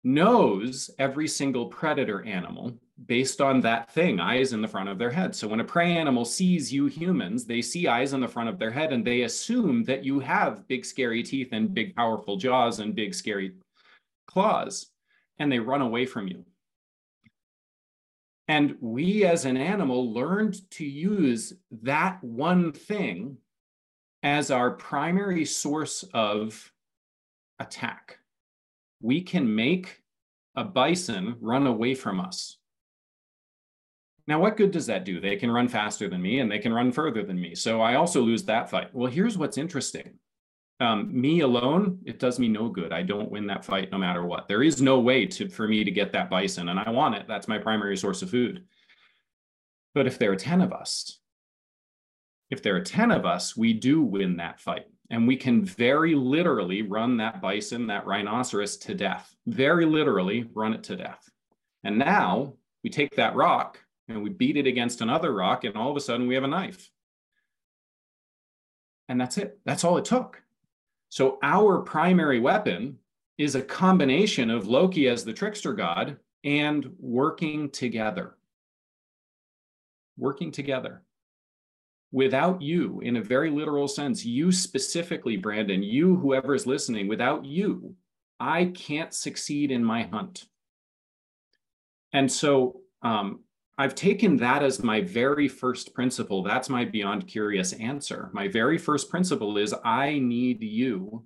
[0.04, 2.74] knows every single predator animal
[3.06, 5.34] based on that thing, eyes in the front of their head.
[5.36, 8.60] So when a prey animal sees you humans, they see eyes in the front of
[8.60, 12.80] their head and they assume that you have big, scary teeth and big, powerful jaws
[12.80, 13.54] and big, scary
[14.28, 14.88] claws
[15.40, 16.46] and they run away from you.
[18.48, 23.38] And we as an animal learned to use that one thing
[24.24, 26.72] as our primary source of
[27.60, 28.18] attack.
[29.02, 30.02] We can make
[30.56, 32.58] a bison run away from us.
[34.28, 35.20] Now, what good does that do?
[35.20, 37.56] They can run faster than me and they can run further than me.
[37.56, 38.94] So I also lose that fight.
[38.94, 40.20] Well, here's what's interesting
[40.82, 42.94] um, me alone, it does me no good.
[42.94, 44.48] I don't win that fight no matter what.
[44.48, 47.26] There is no way to for me to get that bison, and I want it.
[47.28, 48.64] That's my primary source of food.
[49.94, 51.19] But if there are 10 of us,
[52.50, 54.88] if there are 10 of us, we do win that fight.
[55.12, 59.36] And we can very literally run that bison, that rhinoceros to death.
[59.48, 61.30] Very literally run it to death.
[61.84, 65.92] And now we take that rock and we beat it against another rock, and all
[65.92, 66.90] of a sudden we have a knife.
[69.08, 69.60] And that's it.
[69.66, 70.42] That's all it took.
[71.10, 72.98] So our primary weapon
[73.38, 78.36] is a combination of Loki as the trickster god and working together.
[80.18, 81.04] Working together.
[82.12, 87.46] Without you, in a very literal sense, you specifically, Brandon, you, whoever is listening, without
[87.46, 87.96] you,
[88.40, 90.46] I can't succeed in my hunt.
[92.14, 93.42] And so um,
[93.78, 96.42] I've taken that as my very first principle.
[96.42, 98.30] That's my beyond curious answer.
[98.34, 101.26] My very first principle is I need you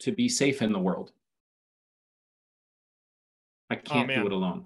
[0.00, 1.12] to be safe in the world.
[3.70, 4.64] I oh, can't oh, do it alone.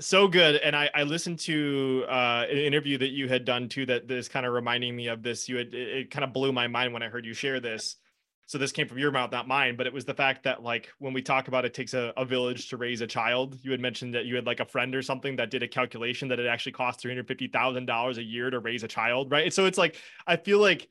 [0.00, 0.56] So good.
[0.56, 4.28] And I, I listened to uh, an interview that you had done too that is
[4.28, 5.48] kind of reminding me of this.
[5.48, 7.96] You had it, it kind of blew my mind when I heard you share this
[8.48, 10.88] so this came from your mouth not mine but it was the fact that like
[10.98, 13.80] when we talk about it takes a, a, village to raise a child you had
[13.80, 16.46] mentioned that you had like a friend or something that did a calculation that it
[16.46, 20.58] actually costs $350000 a year to raise a child right so it's like i feel
[20.58, 20.88] like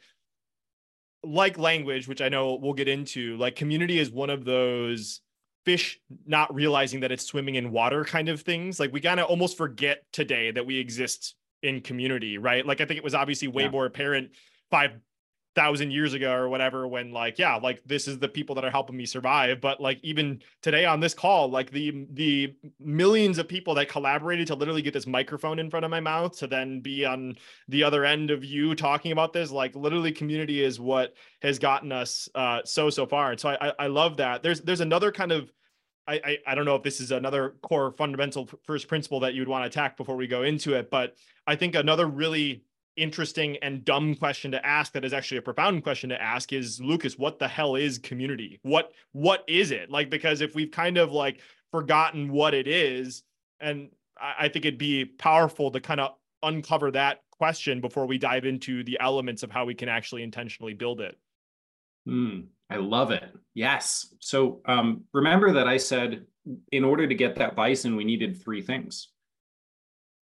[1.23, 5.21] like language which i know we'll get into like community is one of those
[5.67, 8.79] fish not realizing that it's swimming in water kind of things.
[8.79, 12.65] Like we kind of almost forget today that we exist in community, right?
[12.65, 13.71] Like I think it was obviously way yeah.
[13.71, 14.29] more apparent
[14.71, 14.91] five
[15.55, 18.69] thousand years ago or whatever when like yeah like this is the people that are
[18.69, 23.47] helping me survive but like even today on this call like the the millions of
[23.47, 26.79] people that collaborated to literally get this microphone in front of my mouth to then
[26.79, 27.35] be on
[27.69, 31.91] the other end of you talking about this like literally community is what has gotten
[31.91, 35.31] us uh so so far and so i i love that there's there's another kind
[35.31, 35.51] of
[36.07, 39.41] I, I, I don't know if this is another core fundamental first principle that you
[39.41, 41.15] would want to attack before we go into it, but
[41.45, 42.63] I think another really
[42.95, 46.81] interesting and dumb question to ask that is actually a profound question to ask is
[46.81, 48.59] Lucas, what the hell is community?
[48.63, 49.89] What what is it?
[49.91, 51.41] Like because if we've kind of like
[51.71, 53.23] forgotten what it is,
[53.59, 53.89] and
[54.19, 58.45] I, I think it'd be powerful to kind of uncover that question before we dive
[58.45, 61.17] into the elements of how we can actually intentionally build it.
[62.07, 63.29] Mm, I love it.
[63.53, 64.13] Yes.
[64.19, 66.25] So um, remember that I said
[66.71, 69.09] in order to get that bison, we needed three things.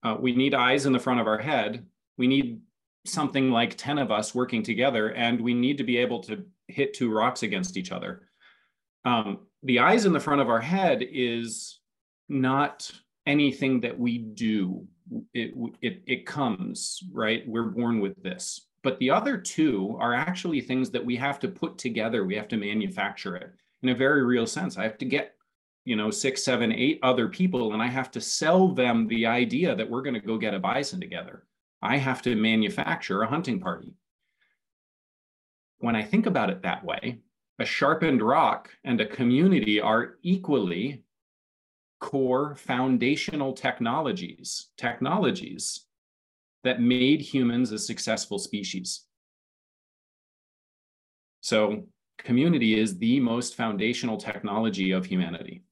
[0.02, 1.84] Uh, we need eyes in the front of our head.
[2.16, 2.60] We need
[3.04, 6.94] something like 10 of us working together and we need to be able to hit
[6.94, 8.28] two rocks against each other.
[9.04, 11.80] Um, the eyes in the front of our head is
[12.28, 12.90] not
[13.26, 14.86] anything that we do.
[15.34, 17.46] It, it, it comes, right?
[17.46, 18.66] We're born with this.
[18.86, 22.24] But the other two are actually things that we have to put together.
[22.24, 24.78] We have to manufacture it in a very real sense.
[24.78, 25.34] I have to get,
[25.84, 29.74] you know, six, seven, eight other people, and I have to sell them the idea
[29.74, 31.42] that we're going to go get a bison together.
[31.82, 33.92] I have to manufacture a hunting party.
[35.78, 37.18] When I think about it that way,
[37.58, 41.02] a sharpened rock and a community are equally
[41.98, 45.86] core foundational technologies, technologies
[46.66, 49.04] that made humans a successful species.
[51.40, 51.84] So
[52.18, 55.62] community is the most foundational technology of humanity.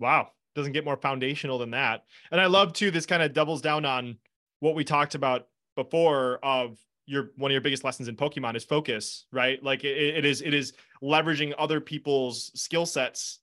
[0.00, 2.04] Wow doesn't get more foundational than that.
[2.30, 4.18] And I love too, this kind of doubles down on
[4.60, 8.64] what we talked about before of your one of your biggest lessons in Pokemon is
[8.64, 9.62] focus, right?
[9.62, 13.38] Like it, it is it is leveraging other people's skill sets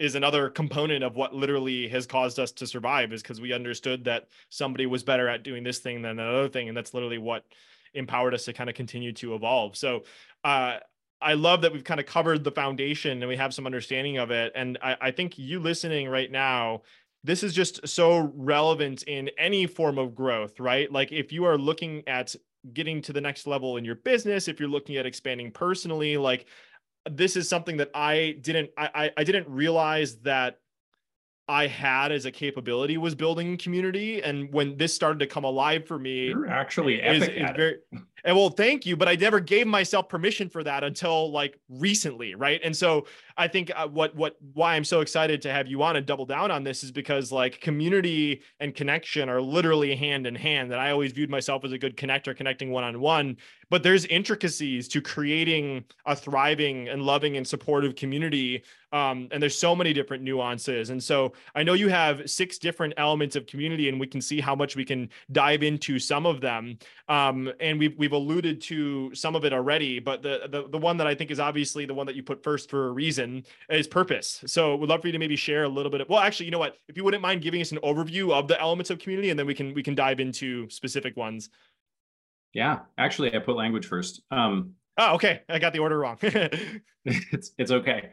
[0.00, 4.02] is another component of what literally has caused us to survive is because we understood
[4.04, 7.44] that somebody was better at doing this thing than another thing and that's literally what
[7.94, 10.02] empowered us to kind of continue to evolve so
[10.44, 10.78] uh,
[11.22, 14.30] I love that we've kind of covered the foundation and we have some understanding of
[14.30, 14.52] it.
[14.54, 16.82] And I, I think you listening right now,
[17.22, 20.90] this is just so relevant in any form of growth, right?
[20.90, 22.34] Like if you are looking at
[22.72, 26.46] getting to the next level in your business, if you're looking at expanding personally, like
[27.08, 30.58] this is something that I didn't I I didn't realize that
[31.48, 34.22] I had as a capability was building community.
[34.22, 37.76] And when this started to come alive for me, you're actually epic is, is very,
[38.24, 42.34] and well, thank you, but I never gave myself permission for that until like recently,
[42.34, 42.60] right?
[42.62, 43.06] And so
[43.36, 46.26] I think uh, what what why I'm so excited to have you on and double
[46.26, 50.70] down on this is because like community and connection are literally hand in hand.
[50.70, 53.36] That I always viewed myself as a good connector, connecting one on one,
[53.70, 59.56] but there's intricacies to creating a thriving and loving and supportive community um, and there's
[59.56, 63.88] so many different nuances and so i know you have six different elements of community
[63.88, 66.76] and we can see how much we can dive into some of them
[67.08, 70.96] um, and we've, we've alluded to some of it already but the, the the one
[70.96, 73.86] that i think is obviously the one that you put first for a reason is
[73.86, 76.46] purpose so we'd love for you to maybe share a little bit of well actually
[76.46, 78.98] you know what if you wouldn't mind giving us an overview of the elements of
[78.98, 81.50] community and then we can we can dive into specific ones
[82.52, 84.22] yeah, actually, I put language first.
[84.30, 85.42] Um, oh, okay.
[85.48, 86.18] I got the order wrong.
[86.22, 88.10] it's it's okay.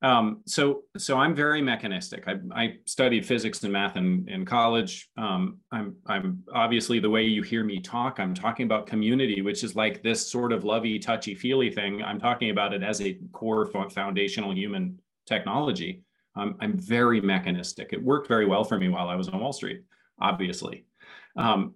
[0.00, 2.24] Um, so so I'm very mechanistic.
[2.28, 5.08] I, I studied physics and math in, in college.
[5.16, 8.20] Um, I'm I'm obviously the way you hear me talk.
[8.20, 12.02] I'm talking about community, which is like this sort of lovey, touchy, feely thing.
[12.02, 16.02] I'm talking about it as a core foundational human technology.
[16.36, 17.92] Um, I'm very mechanistic.
[17.92, 19.82] It worked very well for me while I was on Wall Street,
[20.20, 20.84] obviously.
[21.36, 21.74] Um,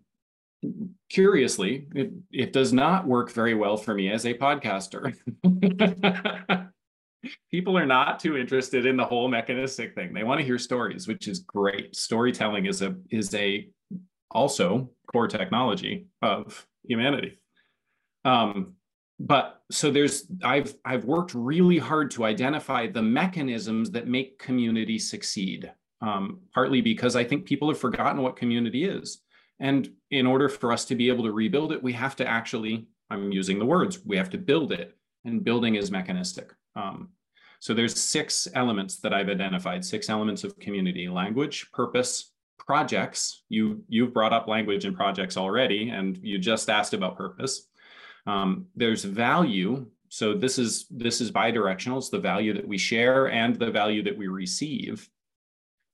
[1.11, 5.17] curiously, it, it does not work very well for me as a podcaster.
[7.51, 10.13] People are not too interested in the whole mechanistic thing.
[10.13, 11.95] They want to hear stories, which is great.
[11.95, 13.69] Storytelling is a is a
[14.31, 17.39] also core technology of humanity.
[18.25, 18.75] Um,
[19.21, 24.99] but so there's I've I've worked really hard to identify the mechanisms that make community
[24.99, 25.73] succeed.
[26.01, 29.23] Um, partly because I think people have forgotten what community is.
[29.61, 32.88] And in order for us to be able to rebuild it, we have to actually,
[33.09, 34.96] I'm using the words, we have to build it.
[35.25, 36.53] And building is mechanistic.
[36.75, 37.11] Um,
[37.63, 43.44] so there's six elements that I've identified, six elements of community, language, purpose, projects.
[43.50, 47.69] You, you've brought up language and projects already, and you just asked about purpose.
[48.27, 49.87] Um, there's value.
[50.08, 51.98] so this is this is bidirectional.
[51.98, 55.08] It's the value that we share and the value that we receive.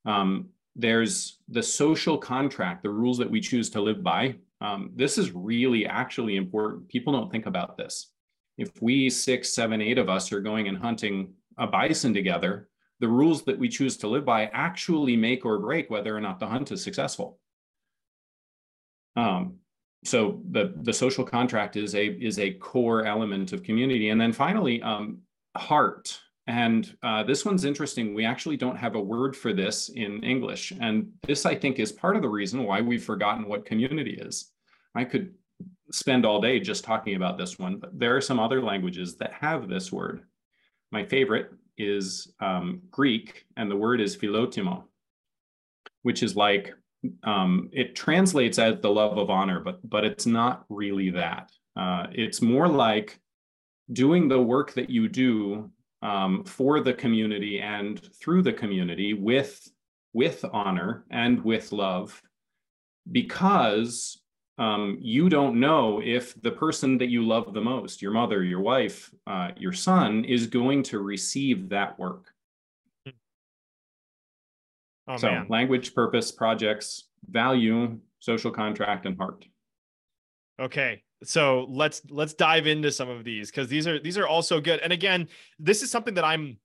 [0.06, 4.36] Um, there's the social contract, the rules that we choose to live by.
[4.62, 6.88] Um, this is really actually important.
[6.88, 8.10] People don't think about this.
[8.56, 12.68] If we six, seven, eight of us are going and hunting a bison together,
[13.00, 16.40] the rules that we choose to live by actually make or break whether or not
[16.40, 17.38] the hunt is successful.
[19.16, 19.56] Um,
[20.04, 24.32] so the the social contract is a is a core element of community, and then
[24.32, 25.18] finally, um,
[25.56, 26.20] heart.
[26.46, 28.14] And uh, this one's interesting.
[28.14, 31.92] We actually don't have a word for this in English, and this I think is
[31.92, 34.50] part of the reason why we've forgotten what community is.
[34.94, 35.34] I could
[35.92, 39.32] spend all day just talking about this one, but there are some other languages that
[39.32, 40.22] have this word.
[40.91, 44.84] My favorite is um, Greek, and the word is philotimo,
[46.03, 46.74] which is like
[47.22, 51.51] um, it translates as the love of honor, but but it's not really that.
[51.76, 53.20] Uh, it's more like
[53.93, 55.70] doing the work that you do
[56.03, 59.68] um, for the community and through the community with
[60.12, 62.20] with honor and with love,
[63.12, 64.20] because
[64.59, 68.61] um, you don't know if the person that you love the most, your mother, your
[68.61, 72.32] wife, uh, your son, is going to receive that work.
[75.06, 75.46] Oh, so man.
[75.48, 79.46] language, purpose, projects, value, social contract, and heart.
[80.61, 81.02] Okay.
[81.24, 84.80] So let's let's dive into some of these because these are these are also good.
[84.80, 85.28] And again,
[85.59, 86.59] this is something that I'm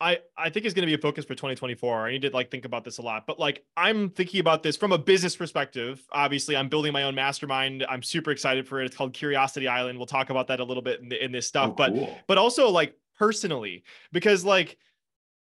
[0.00, 2.06] I I think is going to be a focus for 2024.
[2.06, 3.26] I need to like think about this a lot.
[3.26, 6.02] But like I'm thinking about this from a business perspective.
[6.12, 7.84] Obviously, I'm building my own mastermind.
[7.88, 8.86] I'm super excited for it.
[8.86, 9.98] It's called Curiosity Island.
[9.98, 11.74] We'll talk about that a little bit in, the, in this stuff.
[11.78, 12.06] Oh, cool.
[12.06, 13.82] But but also like personally
[14.12, 14.78] because like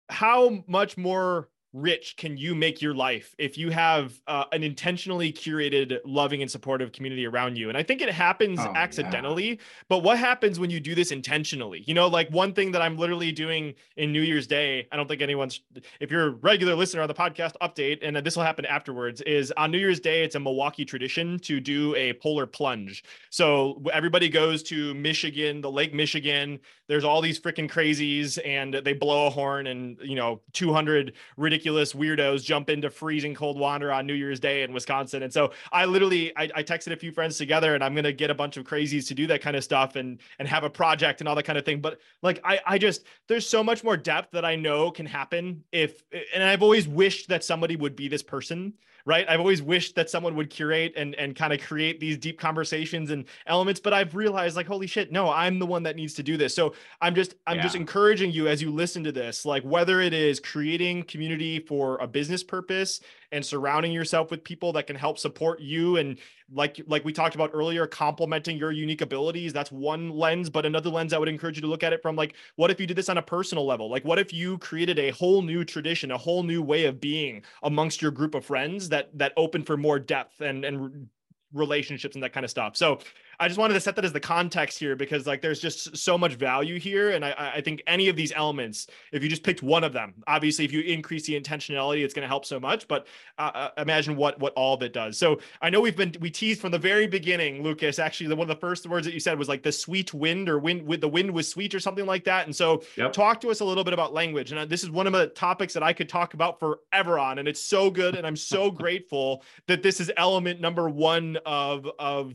[0.10, 1.49] how much more
[1.82, 6.49] rich can you make your life if you have uh, an intentionally curated loving and
[6.49, 7.69] supportive community around you?
[7.69, 9.55] And i think it happens oh, accidentally yeah.
[9.88, 11.84] but what happens when you do this intentionally?
[11.86, 15.07] You know like one thing that i'm literally doing in new year's day i don't
[15.07, 15.61] think anyone's
[15.99, 19.53] if you're a regular listener on the podcast update and this will happen afterwards is
[19.57, 23.03] on new year's day it's a milwaukee tradition to do a polar plunge.
[23.30, 28.93] So everybody goes to michigan the lake michigan there's all these freaking crazies and they
[28.93, 34.05] blow a horn and you know 200 ridiculous weirdos jump into freezing cold water on
[34.05, 35.24] new year's day in wisconsin.
[35.24, 38.30] And so i literally I, I texted a few friends together and i'm to get
[38.30, 41.22] a bunch of crazies to do that kind of stuff and and have a project
[41.22, 41.82] and all that kind of thing.
[41.82, 45.63] But like i i just there's so much more depth that i know can happen
[45.72, 46.03] if
[46.34, 48.74] and i've always wished that somebody would be this person
[49.08, 49.26] right?
[49.30, 53.10] I've always wished that someone would curate and and kind of create these deep conversations
[53.10, 56.24] and elements, but I've realized like, holy shit, no, I'm the one that needs to
[56.24, 56.53] do this.
[56.53, 57.64] So I'm just I'm yeah.
[57.64, 61.97] just encouraging you as you listen to this, like whether it is creating community for
[61.99, 62.99] a business purpose
[63.32, 66.17] and surrounding yourself with people that can help support you and
[66.51, 70.89] like like we talked about earlier complementing your unique abilities that's one lens but another
[70.89, 72.97] lens i would encourage you to look at it from like what if you did
[72.97, 76.17] this on a personal level like what if you created a whole new tradition a
[76.17, 79.99] whole new way of being amongst your group of friends that that open for more
[79.99, 81.07] depth and and
[81.53, 82.75] relationships and that kind of stuff.
[82.75, 82.99] So
[83.39, 86.17] I just wanted to set that as the context here because like there's just so
[86.17, 87.11] much value here.
[87.11, 90.15] And I, I think any of these elements, if you just picked one of them,
[90.25, 93.05] obviously if you increase the intentionality, it's going to help so much, but
[93.38, 95.19] uh, uh, imagine what, what all of it does.
[95.19, 98.49] So I know we've been, we teased from the very beginning, Lucas, actually the, one
[98.49, 101.01] of the first words that you said was like the sweet wind or wind with
[101.01, 102.47] the wind was sweet or something like that.
[102.47, 103.13] And so yep.
[103.13, 104.51] talk to us a little bit about language.
[104.51, 107.38] And uh, this is one of the topics that I could talk about forever on.
[107.38, 108.15] And it's so good.
[108.15, 112.33] And I'm so grateful that this is element number one of, of,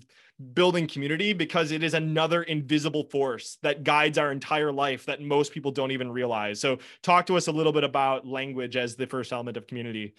[0.55, 5.53] building community because it is another invisible force that guides our entire life that most
[5.53, 6.61] people don't even realize.
[6.61, 10.15] So, talk to us a little bit about language as the first element of community.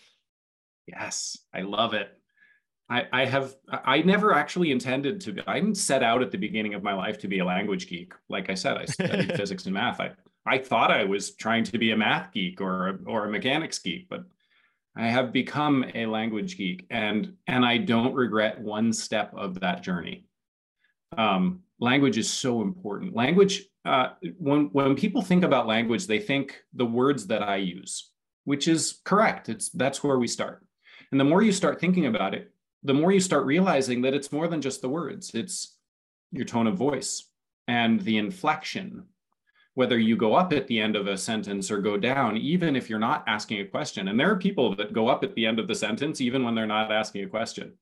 [0.87, 2.17] Yes, I love it.
[2.89, 6.37] I, I have I never actually intended to be I didn't set out at the
[6.37, 8.13] beginning of my life to be a language geek.
[8.29, 9.99] Like I said, I studied physics and math.
[9.99, 10.11] I
[10.45, 13.79] I thought I was trying to be a math geek or a, or a mechanics
[13.79, 14.25] geek, but
[14.95, 19.81] I have become a language geek, and and I don't regret one step of that
[19.81, 20.25] journey.
[21.17, 23.15] Um, language is so important.
[23.15, 28.11] Language, uh, when when people think about language, they think the words that I use,
[28.45, 29.49] which is correct.
[29.49, 30.65] It's that's where we start.
[31.11, 32.51] And the more you start thinking about it,
[32.83, 35.31] the more you start realizing that it's more than just the words.
[35.33, 35.75] It's
[36.31, 37.29] your tone of voice
[37.67, 39.05] and the inflection
[39.75, 42.89] whether you go up at the end of a sentence or go down, even if
[42.89, 44.07] you're not asking a question.
[44.07, 46.53] And there are people that go up at the end of the sentence, even when
[46.53, 47.73] they're not asking a question,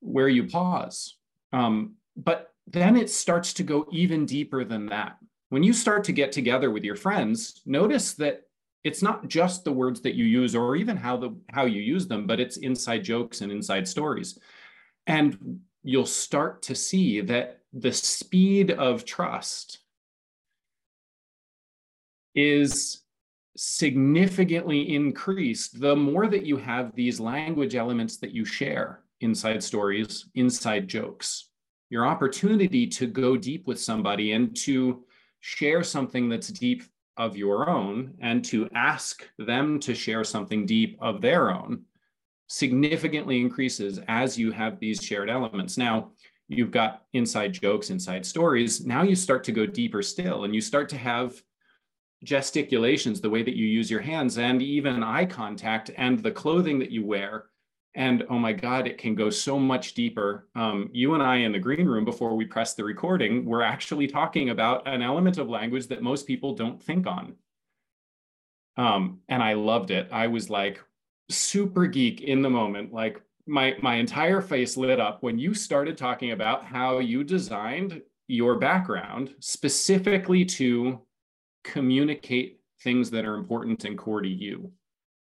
[0.00, 1.16] where you pause.
[1.52, 5.18] Um, but then it starts to go even deeper than that.
[5.50, 8.42] When you start to get together with your friends, notice that
[8.82, 12.06] it's not just the words that you use or even how the how you use
[12.06, 14.38] them, but it's inside jokes and inside stories.
[15.06, 19.80] And you'll start to see that the speed of trust
[22.36, 23.02] is
[23.56, 30.28] significantly increased the more that you have these language elements that you share inside stories,
[30.34, 31.48] inside jokes.
[31.88, 35.04] Your opportunity to go deep with somebody and to
[35.40, 36.82] share something that's deep
[37.16, 41.82] of your own and to ask them to share something deep of their own
[42.48, 45.78] significantly increases as you have these shared elements.
[45.78, 46.12] Now,
[46.48, 48.84] you've got inside jokes, inside stories.
[48.86, 51.40] Now you start to go deeper still and you start to have
[52.26, 56.78] gesticulations, the way that you use your hands, and even eye contact and the clothing
[56.80, 57.46] that you wear.
[57.94, 60.48] And oh my God, it can go so much deeper.
[60.54, 64.06] Um, you and I in the green room before we press the recording, we're actually
[64.06, 67.36] talking about an element of language that most people don't think on.
[68.76, 70.08] Um, and I loved it.
[70.12, 70.82] I was like
[71.30, 72.92] super geek in the moment.
[72.92, 78.02] Like my my entire face lit up when you started talking about how you designed
[78.28, 81.00] your background specifically to
[81.66, 84.70] communicate things that are important and core to you.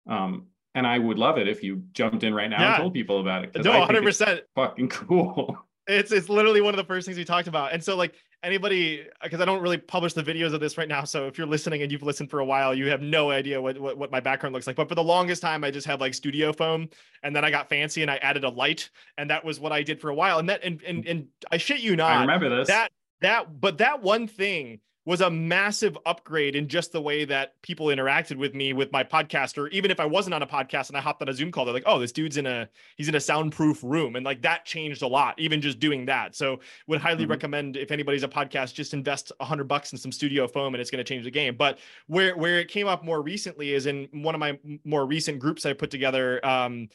[0.09, 2.75] Um, and I would love it if you jumped in right now yeah.
[2.75, 3.65] and told people about it.
[3.65, 5.57] No, hundred percent, fucking cool.
[5.89, 8.15] It's it's literally one of the first things we talked about, and so like
[8.45, 11.47] anybody, because I don't really publish the videos of this right now, so if you're
[11.47, 14.21] listening and you've listened for a while, you have no idea what what, what my
[14.21, 14.77] background looks like.
[14.77, 16.89] But for the longest time, I just had like studio foam,
[17.25, 19.83] and then I got fancy and I added a light, and that was what I
[19.83, 20.39] did for a while.
[20.39, 22.69] And that and and, and I shit you not, I remember this.
[22.69, 27.61] That that but that one thing was a massive upgrade in just the way that
[27.63, 30.89] people interacted with me with my podcast or even if I wasn't on a podcast
[30.89, 33.09] and I hopped on a Zoom call they're like oh this dude's in a he's
[33.09, 34.17] in a soundproof room.
[34.17, 36.37] And like that changed a lot even just doing that.
[36.37, 37.33] So would highly mm-hmm.
[37.33, 40.81] recommend if anybody's a podcast just invest a hundred bucks in some studio foam and
[40.81, 41.57] it's going to change the game.
[41.57, 45.41] But where where it came up more recently is in one of my more recent
[45.41, 46.89] groups I put together um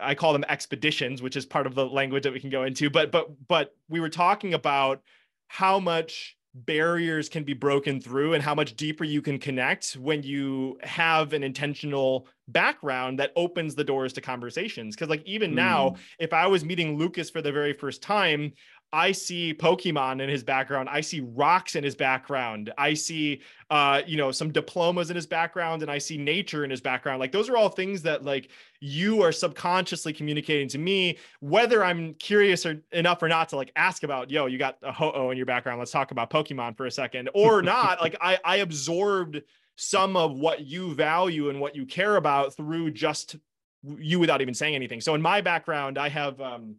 [0.00, 2.90] I call them expeditions which is part of the language that we can go into.
[2.90, 5.02] But but but we were talking about
[5.48, 10.22] how much barriers can be broken through and how much deeper you can connect when
[10.22, 15.54] you have an intentional background that opens the doors to conversations because like even mm.
[15.54, 18.52] now if i was meeting lucas for the very first time
[18.94, 20.88] I see Pokemon in his background.
[20.90, 22.70] I see rocks in his background.
[22.76, 23.40] I see,
[23.70, 27.18] uh, you know, some diplomas in his background, and I see nature in his background.
[27.18, 32.12] Like those are all things that like you are subconsciously communicating to me, whether I'm
[32.14, 35.38] curious or enough or not to like ask about, yo, you got a Ho-Oh in
[35.38, 35.78] your background.
[35.78, 38.02] Let's talk about Pokemon for a second, or not.
[38.02, 39.40] like I, I absorbed
[39.76, 43.36] some of what you value and what you care about through just
[43.82, 45.00] you without even saying anything.
[45.00, 46.40] So in my background, I have.
[46.42, 46.76] um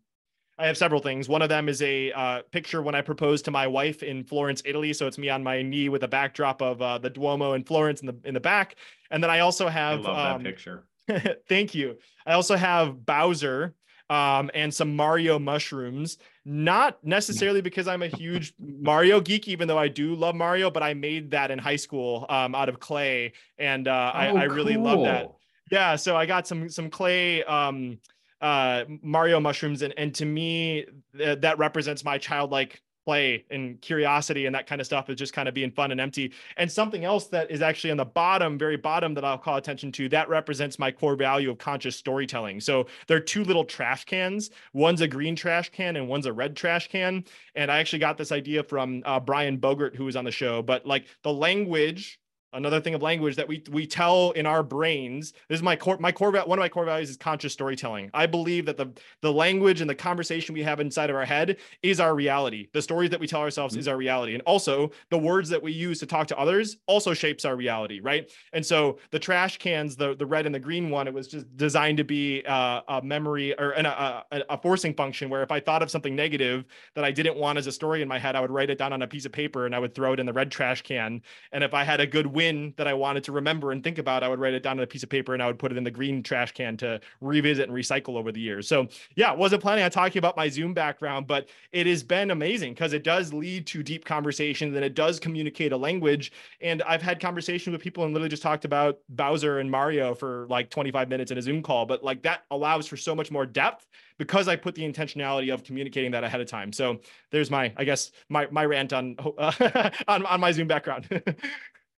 [0.58, 1.28] I have several things.
[1.28, 4.62] One of them is a uh, picture when I proposed to my wife in Florence,
[4.66, 4.94] Italy.
[4.94, 8.02] So it's me on my knee with a backdrop of uh, the Duomo in Florence
[8.02, 8.76] in the in the back.
[9.10, 10.06] And then I also have.
[10.06, 10.84] I love um, that picture.
[11.50, 11.98] thank you.
[12.26, 13.74] I also have Bowser
[14.10, 16.18] um, and some Mario mushrooms.
[16.46, 20.84] Not necessarily because I'm a huge Mario geek, even though I do love Mario, but
[20.84, 24.44] I made that in high school um, out of clay, and uh, oh, I, I
[24.44, 24.84] really cool.
[24.84, 25.32] love that.
[25.72, 27.44] Yeah, so I got some some clay.
[27.44, 27.98] Um,
[28.44, 30.86] uh, Mario mushrooms, and and to me
[31.18, 35.34] th- that represents my childlike play and curiosity and that kind of stuff is just
[35.34, 36.32] kind of being fun and empty.
[36.58, 39.92] And something else that is actually on the bottom, very bottom, that I'll call attention
[39.94, 42.60] to that represents my core value of conscious storytelling.
[42.62, 44.52] So there are two little trash cans.
[44.74, 47.26] One's a green trash can and one's a red trash can.
[47.56, 50.62] And I actually got this idea from uh, Brian Bogert, who was on the show.
[50.62, 52.20] But like the language
[52.54, 55.34] another thing of language that we we tell in our brains.
[55.50, 58.10] This is my core my core one of my core values is conscious storytelling.
[58.14, 58.92] I believe that the
[59.22, 62.68] the language and the conversation we have inside of our head is our reality.
[62.74, 63.82] The stories that we tell ourselves mm-hmm.
[63.82, 64.34] is our reality.
[64.34, 68.00] And also the words that we use to talk to others also shapes our reality
[68.02, 68.30] right?
[68.54, 71.56] And so the trash cans the the red and the green one it was just
[71.58, 75.60] designed to be uh, a memory or an, a, a forcing function where if i
[75.60, 78.42] thought of something negative that i didn't want as a story in my head i
[78.42, 80.26] would write it down on a piece of paper and i would throw it in
[80.26, 81.22] the red trash can.
[81.52, 83.98] And if i had a good win win that I wanted to remember and think
[83.98, 85.72] about, I would write it down on a piece of paper and I would put
[85.72, 88.68] it in the green trash can to revisit and recycle over the years.
[88.68, 92.74] So yeah, wasn't planning on talking about my Zoom background, but it has been amazing
[92.74, 96.32] because it does lead to deep conversations and it does communicate a language.
[96.62, 100.46] And I've had conversations with people and literally just talked about Bowser and Mario for
[100.50, 103.46] like 25 minutes in a Zoom call, but like that allows for so much more
[103.46, 103.88] depth
[104.18, 106.72] because I put the intentionality of communicating that ahead of time.
[106.72, 107.00] So
[107.32, 111.08] there's my, I guess, my my rant on uh, on on my Zoom background.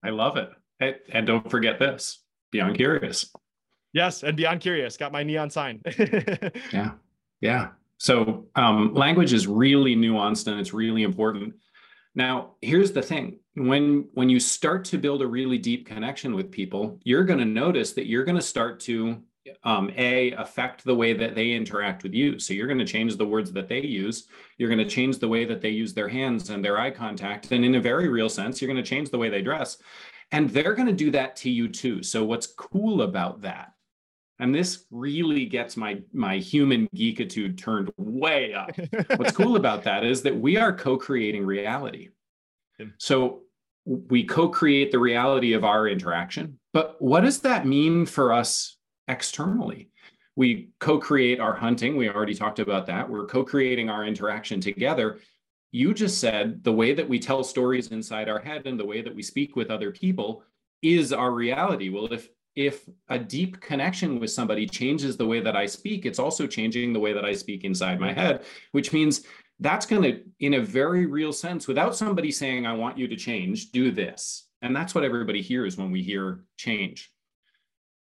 [0.04, 0.50] I love it.
[1.12, 3.32] And don't forget this Beyond Curious.
[3.92, 4.22] Yes.
[4.22, 5.80] And Beyond Curious got my neon sign.
[6.72, 6.92] yeah.
[7.40, 7.68] Yeah.
[7.98, 11.54] So um, language is really nuanced and it's really important.
[12.14, 13.38] Now, here's the thing.
[13.54, 17.44] When when you start to build a really deep connection with people, you're going to
[17.44, 19.22] notice that you're going to start to
[19.64, 23.16] um, a affect the way that they interact with you so you're going to change
[23.16, 24.28] the words that they use
[24.58, 27.52] you're going to change the way that they use their hands and their eye contact
[27.52, 29.78] and in a very real sense you're going to change the way they dress
[30.34, 32.02] and they're going to do that to you too.
[32.02, 33.72] So what's cool about that?
[34.40, 38.70] And this really gets my my human geekitude turned way up.
[39.16, 42.08] what's cool about that is that we are co-creating reality.
[42.98, 43.42] So
[43.86, 46.58] we co-create the reality of our interaction.
[46.72, 48.76] But what does that mean for us
[49.08, 49.90] externally?
[50.36, 51.96] We co-create our hunting.
[51.96, 53.08] We already talked about that.
[53.08, 55.18] We're co-creating our interaction together
[55.74, 59.02] you just said the way that we tell stories inside our head and the way
[59.02, 60.44] that we speak with other people
[60.82, 65.56] is our reality well if if a deep connection with somebody changes the way that
[65.56, 69.22] i speak it's also changing the way that i speak inside my head which means
[69.58, 73.16] that's going to in a very real sense without somebody saying i want you to
[73.16, 77.12] change do this and that's what everybody hears when we hear change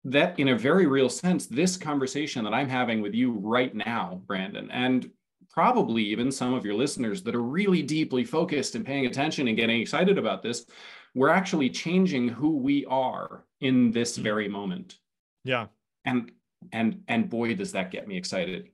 [0.10, 4.22] that in a very real sense this conversation that i'm having with you right now
[4.26, 5.12] brandon and
[5.58, 9.58] probably even some of your listeners that are really deeply focused and paying attention and
[9.58, 10.68] getting excited about this,
[11.16, 14.22] we're actually changing who we are in this mm-hmm.
[14.22, 15.00] very moment.
[15.44, 15.66] Yeah.
[16.06, 16.32] And
[16.72, 18.70] and and boy does that get me excited.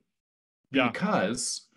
[0.72, 0.90] Yeah.
[0.90, 1.68] Because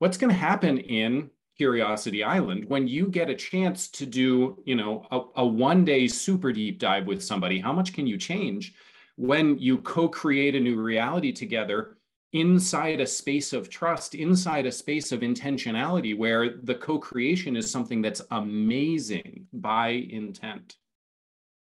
[0.00, 4.74] what's going to happen in Curiosity Island when you get a chance to do, you
[4.74, 8.74] know, a, a one day super deep dive with somebody, how much can you change
[9.16, 11.96] when you co-create a new reality together
[12.32, 17.70] inside a space of trust, inside a space of intentionality, where the co creation is
[17.70, 20.76] something that's amazing by intent.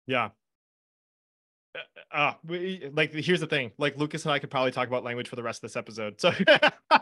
[0.08, 0.30] Yeah.
[1.76, 3.72] Uh, uh we, like here's the thing.
[3.78, 6.20] Like lucas and i could probably talk about language for the rest of this episode.
[6.20, 6.32] So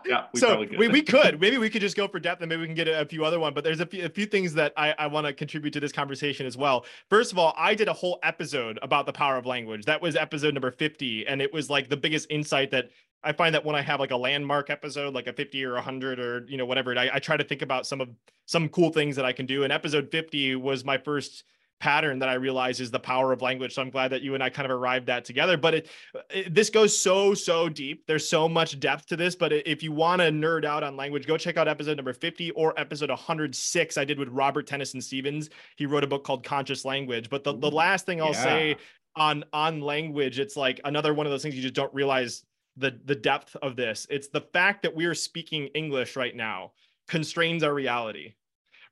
[0.06, 1.40] yeah we so we, we could.
[1.40, 3.24] Maybe we could just go for depth and maybe we can get a, a few
[3.26, 5.72] other one but there's a few, a few things that i, I want to contribute
[5.72, 6.86] to this conversation as well.
[7.10, 9.86] First of all i did a whole episode about the power of language.
[9.86, 12.90] That was episode number 50 and it was like the biggest insight that
[13.24, 16.20] I find that when I have like a landmark episode, like a 50 or 100
[16.20, 18.10] or you know whatever, I, I try to think about some of
[18.46, 19.64] some cool things that I can do.
[19.64, 21.46] And episode 50 was my first
[21.80, 23.74] pattern that I realize is the power of language.
[23.74, 25.58] So I'm glad that you and I kind of arrived at together.
[25.58, 25.90] But it,
[26.30, 28.06] it, this goes so so deep.
[28.08, 29.36] There's so much depth to this.
[29.36, 32.52] But if you want to nerd out on language, go check out episode number 50
[32.52, 35.50] or episode 106 I did with Robert Tennyson Stevens.
[35.76, 37.30] He wrote a book called Conscious Language.
[37.30, 38.44] But the, the last thing I'll yeah.
[38.44, 38.76] say
[39.16, 42.44] on on language, it's like another one of those things you just don't realize
[42.78, 44.08] the the depth of this.
[44.10, 46.72] It's the fact that we are speaking English right now
[47.08, 48.34] constrains our reality.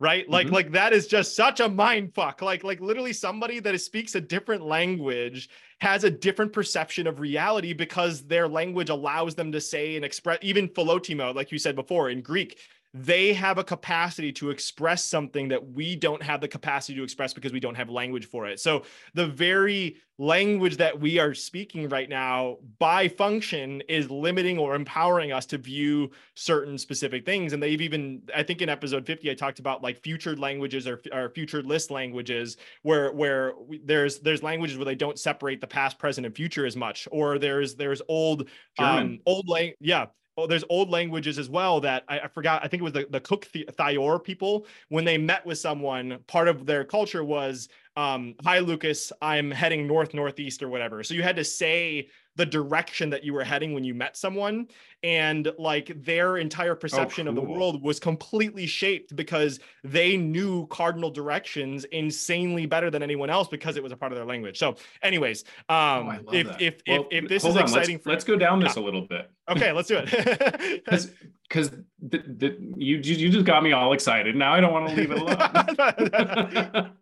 [0.01, 0.27] Right?
[0.27, 0.55] Like mm-hmm.
[0.55, 2.41] like that is just such a mind fuck.
[2.41, 5.47] Like like literally somebody that speaks a different language
[5.79, 10.39] has a different perception of reality because their language allows them to say and express
[10.41, 12.57] even philotimo like you said before in Greek
[12.93, 17.33] they have a capacity to express something that we don't have the capacity to express
[17.33, 18.59] because we don't have language for it.
[18.59, 18.83] So
[19.13, 25.31] the very language that we are speaking right now by function is limiting or empowering
[25.31, 29.33] us to view certain specific things and they've even i think in episode 50 i
[29.33, 34.43] talked about like futured languages or, or futured list languages where where we, there's there's
[34.43, 38.03] languages where they don't separate the past present and future as much or there's there's
[38.07, 38.99] old German.
[38.99, 40.05] um old lang yeah
[40.37, 42.63] oh, there's old languages as well that I, I forgot.
[42.63, 44.65] I think it was the, the Kuuk Thaayorre people.
[44.89, 49.87] When they met with someone, part of their culture was, um, hi, Lucas, I'm heading
[49.87, 51.03] north, northeast, or whatever.
[51.03, 54.67] So you had to say the direction that you were heading when you met someone.
[55.03, 57.41] And like their entire perception oh, cool.
[57.41, 63.29] of the world was completely shaped because they knew cardinal directions insanely better than anyone
[63.29, 64.59] else because it was a part of their language.
[64.59, 68.09] So anyways um oh, if, if, if well, if this is on, exciting let's, for,
[68.11, 68.83] let's go down this yeah.
[68.83, 69.31] a little bit.
[69.49, 70.81] Okay let's do it.
[70.85, 71.11] Because
[71.49, 71.71] because
[72.01, 74.35] the, the, you you just got me all excited.
[74.35, 76.91] Now i don't want to leave it alone.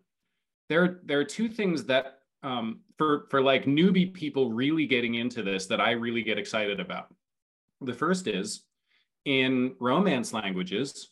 [0.70, 5.42] There there are two things that um, for for like newbie people really getting into
[5.42, 7.06] this that I really get excited about.
[7.80, 8.64] The first is
[9.24, 11.08] in romance languages,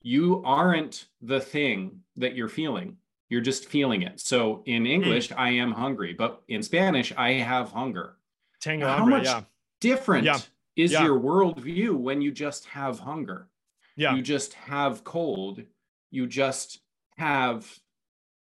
[0.00, 2.96] you aren't the thing that you're feeling.
[3.28, 4.18] You're just feeling it.
[4.18, 5.36] So in English, mm.
[5.36, 8.16] I am hungry, but in Spanish, I have hunger.
[8.62, 9.42] Tango How much yeah.
[9.82, 10.38] different yeah.
[10.74, 11.04] is yeah.
[11.04, 13.48] your worldview when you just have hunger?
[13.94, 14.14] Yeah.
[14.14, 15.64] You just have cold.
[16.10, 16.78] You just
[17.18, 17.78] have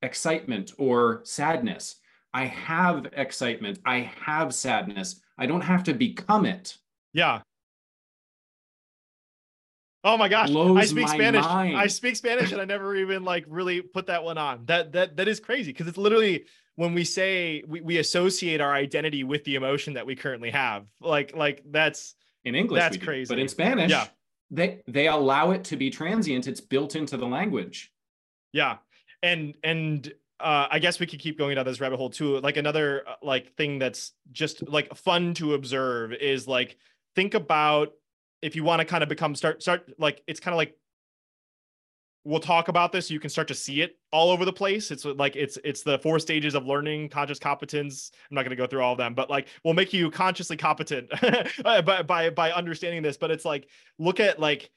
[0.04, 1.96] excitement or sadness.
[2.34, 3.80] I have excitement.
[3.86, 5.22] I have sadness.
[5.38, 6.78] I don't have to become it.
[7.14, 7.42] Yeah.
[10.04, 10.50] Oh my gosh.
[10.50, 11.46] I speak Spanish.
[11.46, 11.78] Mind.
[11.78, 14.66] I speak Spanish and I never even like really put that one on.
[14.66, 18.74] That that that is crazy because it's literally when we say we, we associate our
[18.74, 20.86] identity with the emotion that we currently have.
[21.02, 22.16] Like like that's
[22.46, 22.80] in English.
[22.80, 23.32] That's crazy.
[23.32, 24.08] But in Spanish, yeah.
[24.50, 26.48] they they allow it to be transient.
[26.48, 27.92] It's built into the language.
[28.54, 28.78] Yeah
[29.24, 32.40] and and uh, I guess we could keep going down this rabbit hole too.
[32.40, 36.78] Like another uh, like thing that's just like fun to observe is like
[37.16, 37.94] think about
[38.42, 40.76] if you want to kind of become start start like it's kind of like
[42.24, 44.92] we'll talk about this so you can start to see it all over the place.
[44.92, 48.12] It's like it's it's the four stages of learning conscious competence.
[48.30, 50.58] I'm not going to go through all of them but like we'll make you consciously
[50.58, 51.10] competent
[51.64, 53.18] by, by by understanding this.
[53.18, 53.68] But it's like
[53.98, 54.70] look at like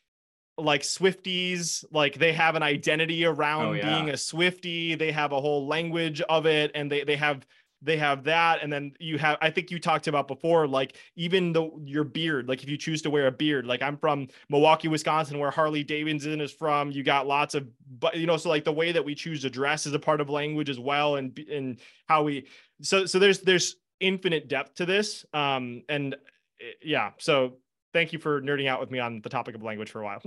[0.56, 3.94] like swifties like they have an identity around oh, yeah.
[3.94, 7.44] being a swifty they have a whole language of it and they they have
[7.84, 8.62] they have that.
[8.62, 12.48] And then you have i think you talked about before like even the your beard
[12.48, 15.84] like if you choose to wear a beard like i'm from milwaukee wisconsin where harley
[15.84, 16.90] davidson is from.
[16.90, 17.68] You got lots of
[18.00, 20.20] but you know so like the way that we choose to dress is a part
[20.20, 21.78] of language as well and and
[22.08, 22.46] how we
[22.80, 26.14] so so there's there's infinite depth to this um and
[26.60, 27.56] eh, yeah so
[27.94, 30.20] thank you for nerding out with me on the topic of language for a while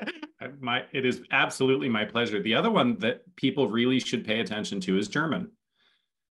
[0.60, 4.78] my it is absolutely my pleasure the other one that people really should pay attention
[4.80, 5.50] to is german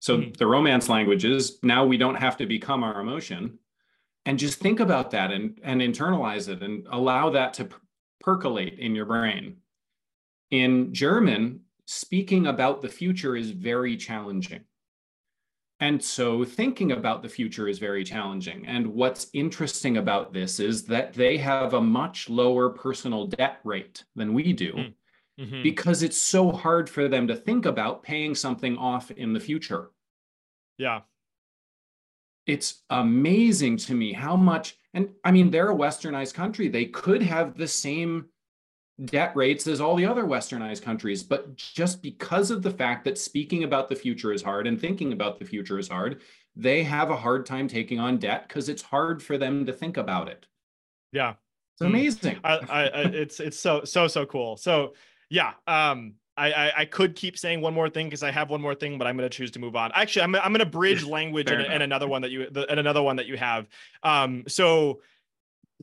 [0.01, 0.33] so mm-hmm.
[0.33, 3.59] the romance languages, now we don't have to become our emotion.
[4.26, 7.68] And just think about that and, and internalize it and allow that to
[8.20, 9.59] percolate in your brain.
[10.51, 14.62] In German, speaking about the future is very challenging.
[15.81, 18.66] And so thinking about the future is very challenging.
[18.66, 24.05] And what's interesting about this is that they have a much lower personal debt rate
[24.14, 24.74] than we do.
[24.74, 24.95] Mm
[25.41, 25.62] mm-hmm.
[25.62, 29.91] because it's so hard for them to think about paying something off in the future.
[30.78, 31.01] Yeah.
[32.47, 36.68] It's amazing to me how much, and I mean, they're a westernized country.
[36.68, 38.26] They could have the same
[39.05, 43.18] debt rates as all the other westernized countries, but just because of the fact that
[43.18, 46.20] speaking about the future is hard and thinking about the future is hard,
[46.57, 49.96] they have a hard time taking on debt because it's hard for them to think
[49.96, 50.46] about it.
[51.12, 51.34] Yeah.
[51.74, 52.38] It's amazing.
[52.44, 54.59] I, I, it's it's so so so cool.
[54.59, 54.92] So
[55.30, 58.61] yeah, um, I, I, I could keep saying one more thing because I have one
[58.61, 59.90] more thing, but I'm going to choose to move on.
[59.94, 62.78] Actually, I'm I'm going to bridge language and, and, another one that you the, and
[62.78, 63.66] another one that you have.
[64.03, 65.01] Um, so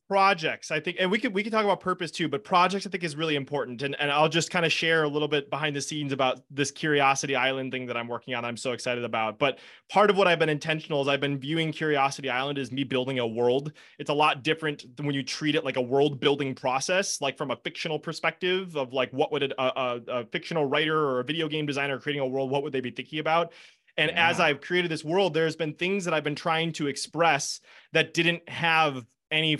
[0.08, 2.90] projects i think and we could we could talk about purpose too but projects i
[2.90, 5.76] think is really important and, and i'll just kind of share a little bit behind
[5.76, 9.40] the scenes about this curiosity island thing that i'm working on i'm so excited about
[9.40, 12.84] but part of what i've been intentional is i've been viewing curiosity island as me
[12.84, 16.20] building a world it's a lot different than when you treat it like a world
[16.20, 20.66] building process like from a fictional perspective of like what would a, a, a fictional
[20.66, 23.52] writer or a video game designer creating a world what would they be thinking about
[23.98, 24.30] and yeah.
[24.30, 27.60] as I've created this world, there's been things that I've been trying to express
[27.94, 29.58] that didn't have any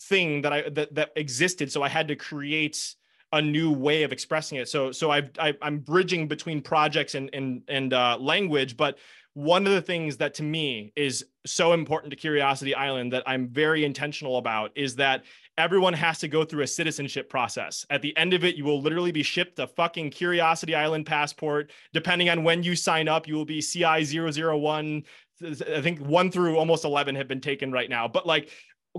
[0.00, 1.70] thing that I that that existed.
[1.70, 2.94] So I had to create
[3.32, 4.68] a new way of expressing it.
[4.68, 8.98] So so I've, I, am bridging between projects and and and uh, language, but
[9.34, 13.48] one of the things that to me is so important to Curiosity Island that I'm
[13.48, 15.24] very intentional about is that
[15.58, 17.84] everyone has to go through a citizenship process.
[17.90, 21.72] At the end of it, you will literally be shipped a fucking Curiosity Island passport.
[21.92, 25.02] Depending on when you sign up, you will be CI 001.
[25.42, 28.06] I think one through almost 11 have been taken right now.
[28.06, 28.50] But like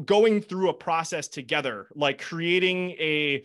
[0.03, 3.43] going through a process together, like creating a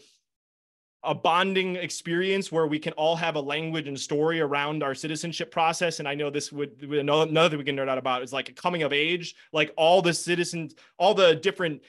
[1.03, 5.51] a bonding experience where we can all have a language and story around our citizenship
[5.51, 5.99] process.
[5.99, 8.53] And I know this would another, thing we can nerd out about is like a
[8.53, 11.83] coming of age, like all the citizens, all the different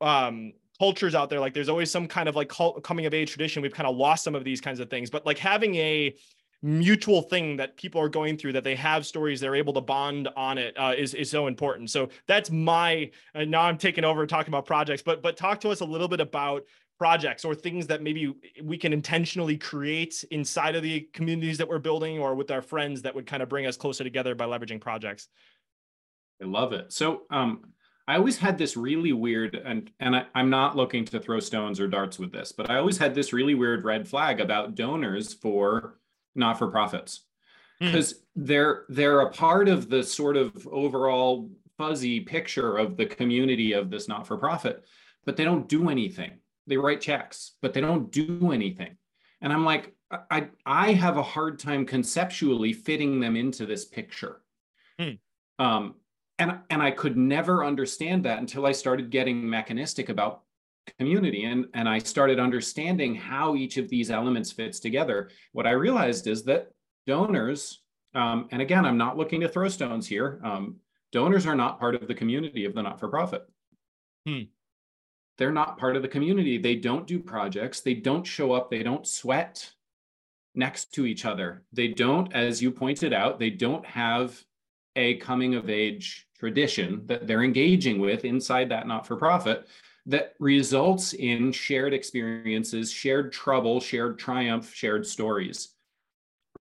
[0.00, 1.40] um, cultures out there.
[1.40, 2.50] Like there's always some kind of like
[2.82, 3.60] coming of age tradition.
[3.60, 6.14] We've kind of lost some of these kinds of things, but like having a
[6.62, 10.28] mutual thing that people are going through that they have stories they're able to bond
[10.36, 11.90] on it uh, is is so important.
[11.90, 15.70] So that's my uh, now i'm taking over talking about projects but but talk to
[15.70, 16.62] us a little bit about
[16.98, 18.32] projects or things that maybe
[18.62, 23.02] we can intentionally create inside of the communities that we're building or with our friends
[23.02, 25.28] that would kind of bring us closer together by leveraging projects.
[26.40, 26.92] I love it.
[26.92, 27.72] So um
[28.08, 31.78] I always had this really weird, and and I, am not looking to throw stones
[31.78, 35.32] or darts with this, but I always had this really weird red flag about donors
[35.32, 36.00] for
[36.34, 37.22] not for profits
[37.78, 38.16] because mm.
[38.36, 43.90] they're they're a part of the sort of overall fuzzy picture of the community of
[43.90, 44.84] this not for profit
[45.24, 46.32] but they don't do anything
[46.66, 48.96] they write checks but they don't do anything
[49.40, 49.94] and i'm like
[50.30, 54.42] i i have a hard time conceptually fitting them into this picture
[55.00, 55.18] mm.
[55.58, 55.94] um
[56.38, 60.42] and and i could never understand that until i started getting mechanistic about
[60.98, 65.30] community and and i started understanding how each of these elements fits together.
[65.52, 66.68] What i realized is that
[67.06, 67.82] donors
[68.14, 70.76] um, and again i'm not looking to throw stones here um,
[71.12, 73.46] donors are not part of the community of the not-for-profit.
[74.26, 74.42] Hmm.
[75.36, 76.58] they're not part of the community.
[76.58, 77.80] They don't do projects.
[77.80, 78.70] They don't show up.
[78.70, 79.72] They don't sweat
[80.54, 81.64] next to each other.
[81.72, 84.44] They don't as you pointed out they don't have
[84.94, 89.66] a coming of age tradition that they're engaging with inside that not-for-profit
[90.06, 95.74] that results in shared experiences, shared trouble, shared triumph, shared stories.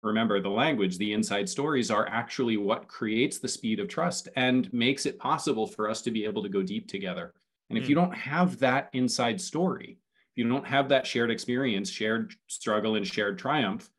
[0.03, 4.73] Remember, the language, the inside stories are actually what creates the speed of trust and
[4.73, 7.35] makes it possible for us to be able to go deep together.
[7.69, 7.91] And if mm.
[7.91, 9.99] you don't have that inside story,
[10.33, 13.91] if you don't have that shared experience, shared struggle, and shared triumph,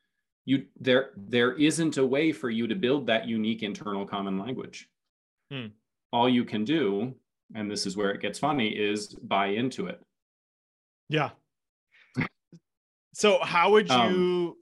[0.45, 4.89] you there there isn't a way for you to build that unique internal common language.
[5.51, 5.67] Hmm.
[6.11, 7.13] All you can do,
[7.55, 10.01] and this is where it gets funny, is buy into it.
[11.09, 11.31] Yeah.
[13.13, 14.55] So how would um, you um,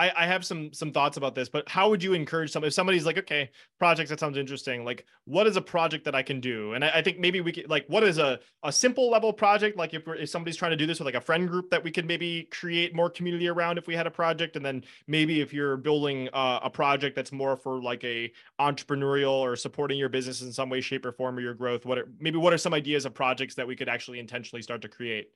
[0.00, 2.72] I, I have some some thoughts about this, but how would you encourage some if
[2.72, 6.40] somebody's like, okay, projects that sounds interesting, like what is a project that I can
[6.40, 6.72] do?
[6.72, 9.76] And I, I think maybe we could like what is a, a simple level project?
[9.76, 11.90] Like if if somebody's trying to do this with like a friend group that we
[11.90, 15.52] could maybe create more community around if we had a project, and then maybe if
[15.52, 20.40] you're building uh, a project that's more for like a entrepreneurial or supporting your business
[20.40, 22.72] in some way, shape, or form or your growth, what are maybe what are some
[22.72, 25.28] ideas of projects that we could actually intentionally start to create?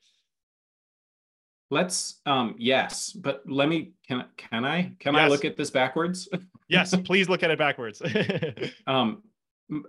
[1.71, 5.23] Let's um yes, but let me can can I can yes.
[5.23, 6.29] I look at this backwards?
[6.69, 8.01] yes, please look at it backwards.
[8.87, 9.23] um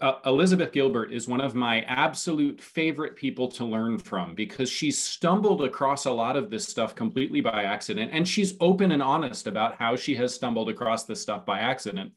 [0.01, 4.91] uh, Elizabeth Gilbert is one of my absolute favorite people to learn from because she
[4.91, 9.47] stumbled across a lot of this stuff completely by accident and she's open and honest
[9.47, 12.13] about how she has stumbled across this stuff by accident.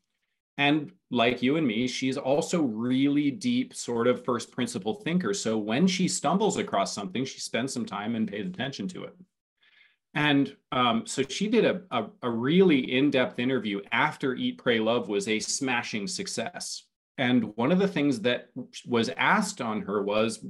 [0.57, 5.33] And like you and me, she's also really deep sort of first principle thinker.
[5.33, 9.15] So when she stumbles across something, she spends some time and pays attention to it.
[10.15, 14.79] And um, so she did a, a, a really in depth interview after Eat, Pray,
[14.79, 16.83] Love was a smashing success.
[17.17, 18.49] And one of the things that
[18.87, 20.43] was asked on her was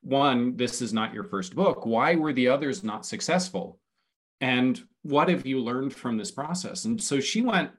[0.00, 1.84] one, this is not your first book.
[1.84, 3.78] Why were the others not successful?
[4.40, 6.84] And what have you learned from this process?
[6.84, 7.70] And so she went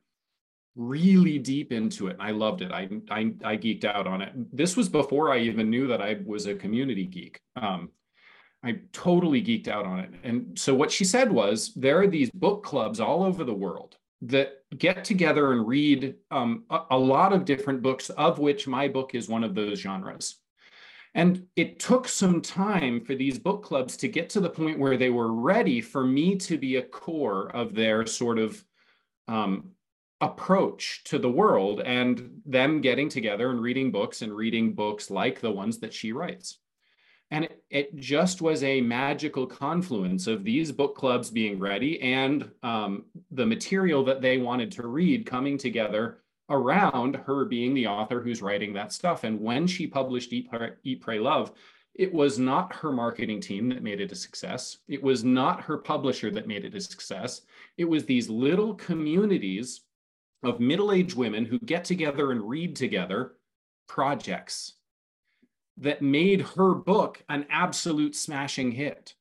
[0.75, 2.13] really deep into it.
[2.13, 2.71] And I loved it.
[2.71, 4.33] I, I, I geeked out on it.
[4.55, 7.39] This was before I even knew that I was a community geek.
[7.55, 7.89] Um,
[8.65, 10.09] I totally geeked out on it.
[10.23, 13.97] And so what she said was there are these book clubs all over the world
[14.23, 18.87] that get together and read um, a, a lot of different books, of which my
[18.87, 20.37] book is one of those genres.
[21.13, 24.97] And it took some time for these book clubs to get to the point where
[24.97, 28.61] they were ready for me to be a core of their sort of
[29.27, 29.71] um,
[30.21, 35.39] approach to the world and them getting together and reading books and reading books like
[35.39, 36.57] the ones that she writes.
[37.35, 42.49] And it, it, just was a magical confluence of these book clubs being ready and
[42.63, 46.19] um, the material that they wanted to read coming together
[46.49, 49.25] around her being the author who's writing that stuff.
[49.25, 50.49] And when she published Eat,
[50.85, 51.51] Eat Pray, Love,
[51.93, 54.77] it was not her marketing team that made it a success.
[54.87, 57.41] It was not her publisher that made it a success.
[57.77, 59.81] It was these little communities
[60.41, 63.33] of middle aged women who get together and read together
[63.89, 64.75] projects
[65.77, 69.15] that made her book an absolute smashing hit.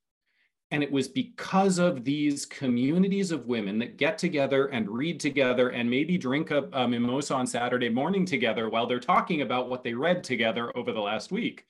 [0.70, 5.68] And it was because of these communities of women that get together and read together
[5.68, 9.84] and maybe drink a, a, mimosa on Saturday morning together while they're talking about what
[9.84, 11.66] they read together over the last week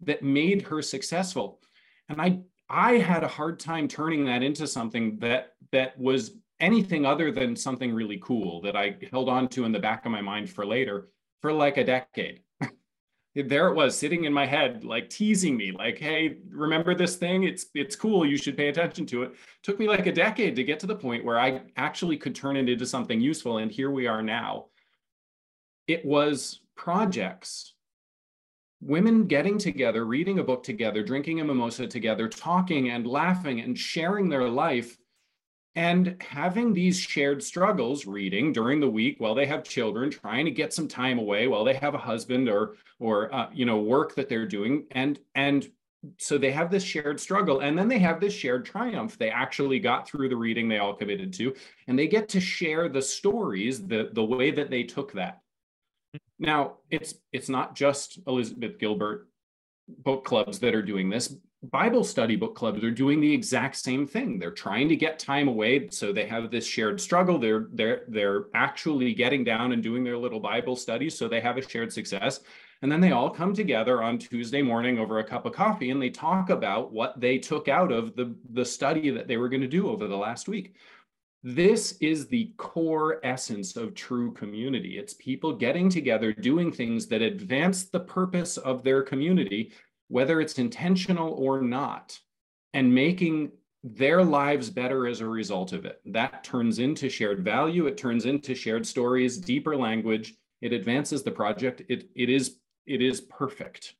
[0.00, 1.60] that made her successful.
[2.08, 7.06] And I I had a hard time turning that into something that that was anything
[7.06, 10.20] other than something really cool that I held on to in the back of my
[10.20, 11.08] mind for later
[11.40, 12.42] for like a decade
[13.42, 17.44] there it was sitting in my head like teasing me like hey remember this thing?
[17.44, 18.26] It's it's cool.
[18.26, 19.34] You should pay attention to it.
[19.62, 22.56] Took me like a decade to get to the point where i actually could turn
[22.56, 24.66] it into something useful and here we are now.
[25.86, 27.74] It was projects.
[28.80, 33.78] Women getting together reading a book together drinking a mimosa together talking and laughing and
[33.78, 34.97] sharing their life
[35.78, 40.50] and having these shared struggles reading during the week while they have children trying to
[40.50, 44.16] get some time away while they have a husband or or uh, you know work
[44.16, 45.70] that they're doing and and
[46.16, 49.18] so they have this shared struggle and then they have this shared triumph.
[49.18, 51.54] They actually got through the reading they all committed to
[51.86, 55.42] and they get to share the stories the the way that they took that.
[56.40, 59.28] Now it's it's not just elizabeth gilbert
[59.86, 64.06] book clubs that are doing this Bible study book clubs are doing the exact same
[64.06, 64.38] thing.
[64.38, 67.38] They're trying to get time away, so they have this shared struggle.
[67.38, 71.58] They're they're they're actually getting down and doing their little Bible studies, so they have
[71.58, 72.40] a shared success.
[72.80, 76.00] And then they all come together on Tuesday morning over a cup of coffee and
[76.00, 79.62] they talk about what they took out of the, the study that they were going
[79.62, 80.76] to do over the last week.
[81.42, 84.98] This is the core essence of true community.
[84.98, 89.72] It's people getting together, doing things that advance the purpose of their community
[90.08, 92.18] whether it's intentional or not,
[92.74, 93.52] and making
[93.84, 96.00] their lives better as a result of it.
[96.04, 101.30] That turns into shared value, it turns into shared stories, deeper language, it advances the
[101.30, 101.82] project.
[101.88, 102.56] It it is
[102.86, 103.94] it is perfect.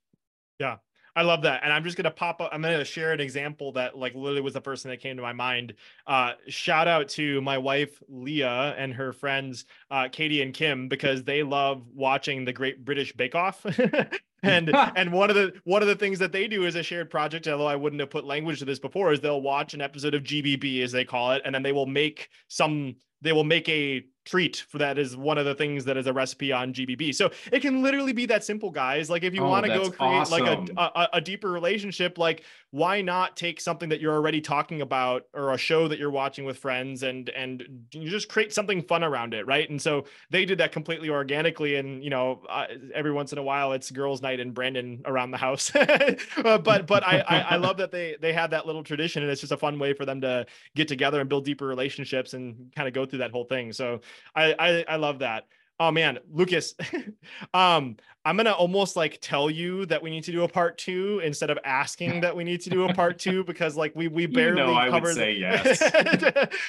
[0.59, 0.77] Yeah.
[1.19, 1.64] I love that.
[1.64, 2.51] And I'm just gonna pop up.
[2.53, 5.23] I'm gonna share an example that like literally was the first thing that came to
[5.23, 5.75] my mind.
[6.07, 11.25] Uh, shout out to my wife Leah and her friends uh, Katie and Kim because
[11.25, 13.66] they love watching the Great British Bake Off.
[14.45, 17.11] and and one of the one of the things that they do as a shared
[17.11, 20.14] project although i wouldn't have put language to this before is they'll watch an episode
[20.14, 23.69] of gbb as they call it and then they will make some they will make
[23.69, 27.14] a treat for that is one of the things that is a recipe on GBB.
[27.14, 29.09] So it can literally be that simple, guys.
[29.09, 30.45] Like if you oh, want to go create awesome.
[30.45, 34.83] like a, a, a deeper relationship, like why not take something that you're already talking
[34.83, 38.83] about or a show that you're watching with friends and and you just create something
[38.83, 39.68] fun around it, right?
[39.70, 41.76] And so they did that completely organically.
[41.76, 45.31] And you know, uh, every once in a while it's girls' night and Brandon around
[45.31, 45.74] the house.
[45.74, 49.33] uh, but but I, I I love that they they had that little tradition and
[49.33, 50.45] it's just a fun way for them to
[50.76, 53.72] get together and build deeper relationships and kind of go through that whole thing.
[53.72, 54.01] So
[54.35, 55.45] I, I, I love that.
[55.81, 56.75] Oh man, Lucas,
[57.55, 61.21] um, I'm gonna almost like tell you that we need to do a part two
[61.25, 64.27] instead of asking that we need to do a part two because like we we
[64.27, 65.09] barely you know, I covered.
[65.09, 65.81] Would say yes.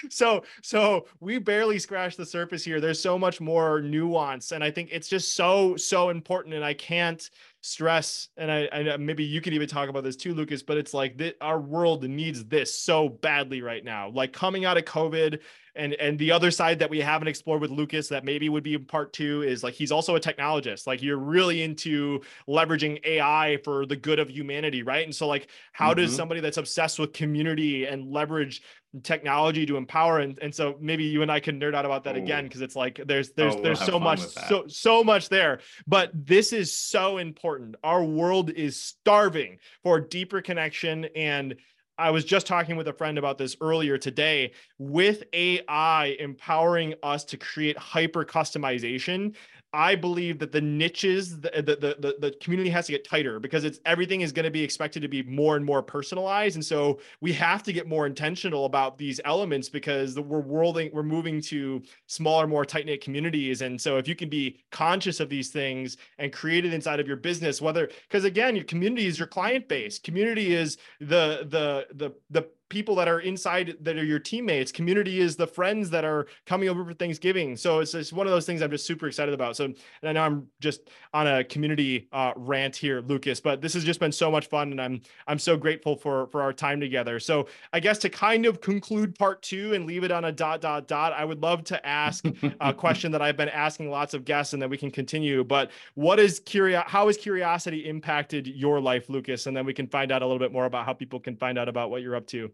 [0.09, 2.79] so so we barely scratched the surface here.
[2.79, 6.53] There's so much more nuance, and I think it's just so so important.
[6.53, 7.27] And I can't
[7.61, 10.93] stress and I, I maybe you could even talk about this too lucas but it's
[10.93, 14.09] like that our world needs this so badly right now.
[14.09, 15.39] Like coming out of covid
[15.75, 18.75] and and the other side that we haven't explored with lucas that maybe would be
[18.75, 20.87] in part two is like he's also a technologist.
[20.87, 25.03] Like you're really into leveraging ai for the good of humanity right?
[25.03, 25.99] And so like how mm-hmm.
[26.01, 28.61] does somebody that's obsessed with community and leverage
[29.03, 32.15] technology to empower and, and so maybe you and I can nerd out about that
[32.15, 32.21] Ooh.
[32.21, 36.09] again because it's like there's there's oh, there's so much so so much there but
[36.13, 41.55] this is so important our world is starving for deeper connection and
[41.99, 44.53] I was just talking with a friend about this earlier today.
[44.77, 49.35] With AI empowering us to create hyper customization,
[49.71, 53.39] I believe that the niches, uh, the, the the the community has to get tighter
[53.39, 56.65] because it's everything is going to be expected to be more and more personalized, and
[56.65, 61.39] so we have to get more intentional about these elements because we're worlding, we're moving
[61.41, 65.49] to smaller, more tight knit communities, and so if you can be conscious of these
[65.49, 69.27] things and create it inside of your business, whether because again, your community is your
[69.27, 74.19] client base, community is the the the the people that are inside that are your
[74.19, 74.71] teammates.
[74.71, 77.57] Community is the friends that are coming over for Thanksgiving.
[77.57, 79.55] So it's just one of those things I'm just super excited about.
[79.55, 83.83] So I know I'm just on a community uh, rant here, Lucas, but this has
[83.83, 87.19] just been so much fun, and I'm I'm so grateful for for our time together.
[87.19, 90.61] So I guess to kind of conclude part two and leave it on a dot
[90.61, 92.25] dot dot, I would love to ask
[92.61, 95.43] a question that I've been asking lots of guests, and then we can continue.
[95.43, 96.83] But what is curious?
[96.85, 99.47] How has curiosity impacted your life, Lucas?
[99.47, 101.57] And then we can find out a little bit more about how people can find
[101.57, 102.51] out about what you're up to.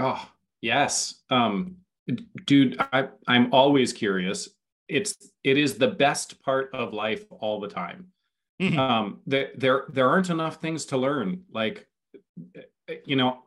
[0.00, 0.28] Oh,
[0.60, 1.22] yes.
[1.30, 1.76] Um,
[2.46, 4.48] dude, I, I'm always curious.
[4.88, 8.08] It's it is the best part of life all the time.
[8.60, 8.78] Mm-hmm.
[8.78, 11.44] Um, there, there there aren't enough things to learn.
[11.52, 11.86] Like,
[13.04, 13.44] you know,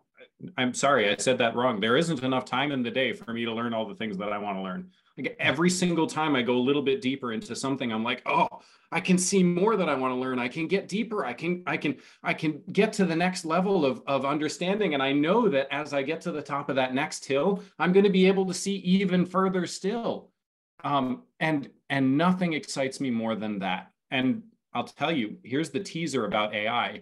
[0.57, 1.79] I'm sorry, I said that wrong.
[1.79, 4.31] There isn't enough time in the day for me to learn all the things that
[4.31, 4.91] I want to learn.
[5.17, 8.47] Like every single time I go a little bit deeper into something, I'm like, oh,
[8.91, 10.39] I can see more that I want to learn.
[10.39, 11.23] I can get deeper.
[11.23, 14.95] I can, I can, I can get to the next level of, of understanding.
[14.95, 17.93] And I know that as I get to the top of that next hill, I'm
[17.93, 20.31] going to be able to see even further still.
[20.83, 23.91] Um, and and nothing excites me more than that.
[24.11, 24.43] And
[24.73, 27.01] I'll tell you, here's the teaser about AI.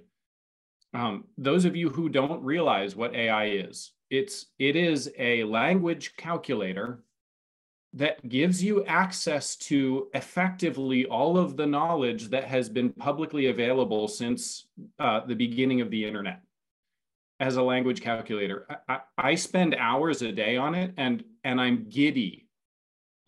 [0.94, 6.16] Um, those of you who don't realize what AI is, it's it is a language
[6.18, 7.04] calculator
[7.94, 14.08] that gives you access to effectively all of the knowledge that has been publicly available
[14.08, 14.68] since
[15.00, 16.42] uh, the beginning of the internet
[17.40, 18.66] as a language calculator.
[18.88, 22.48] I, I, spend hours a day on it and and I'm giddy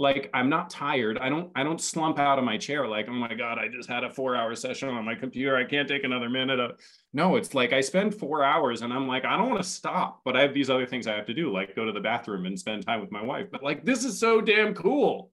[0.03, 1.17] like i'm not tired.
[1.17, 3.89] I don't i don't slump out of my chair like oh my god i just
[3.89, 5.55] had a four hour session on my computer.
[5.55, 6.71] I can't take another minute of...
[7.13, 10.21] no it's like i spend four hours and i'm like i don't want to stop
[10.25, 12.45] but i have these other things i have to do like go to the bathroom
[12.45, 13.47] and spend time with my wife.
[13.51, 15.31] But like this is so damn cool.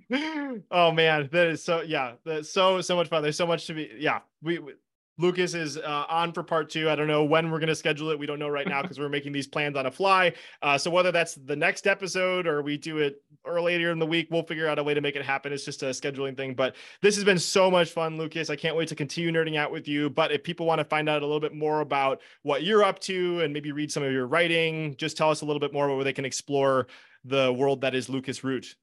[0.71, 1.29] Oh man.
[1.31, 2.13] That is so yeah.
[2.25, 3.21] That's so so much fun.
[3.21, 4.19] There's so much to be yeah.
[4.41, 4.73] We, we
[5.17, 6.89] Lucas is uh, on for part two.
[6.89, 8.19] I don't know when we're going to schedule it.
[8.19, 10.33] We don't know right now because we're making these plans on a fly.
[10.61, 14.05] Uh, so whether that's the next episode or we do it or later in the
[14.05, 15.51] week, we'll figure out a way to make it happen.
[15.51, 16.53] It's just a scheduling thing.
[16.53, 18.49] But this has been so much fun, Lucas.
[18.49, 20.09] I can't wait to continue nerding out with you.
[20.09, 22.99] But if people want to find out a little bit more about what you're up
[22.99, 25.85] to and maybe read some of your writing, just tell us a little bit more
[25.85, 26.87] about where they can explore
[27.25, 28.75] the world that is Lucas Root.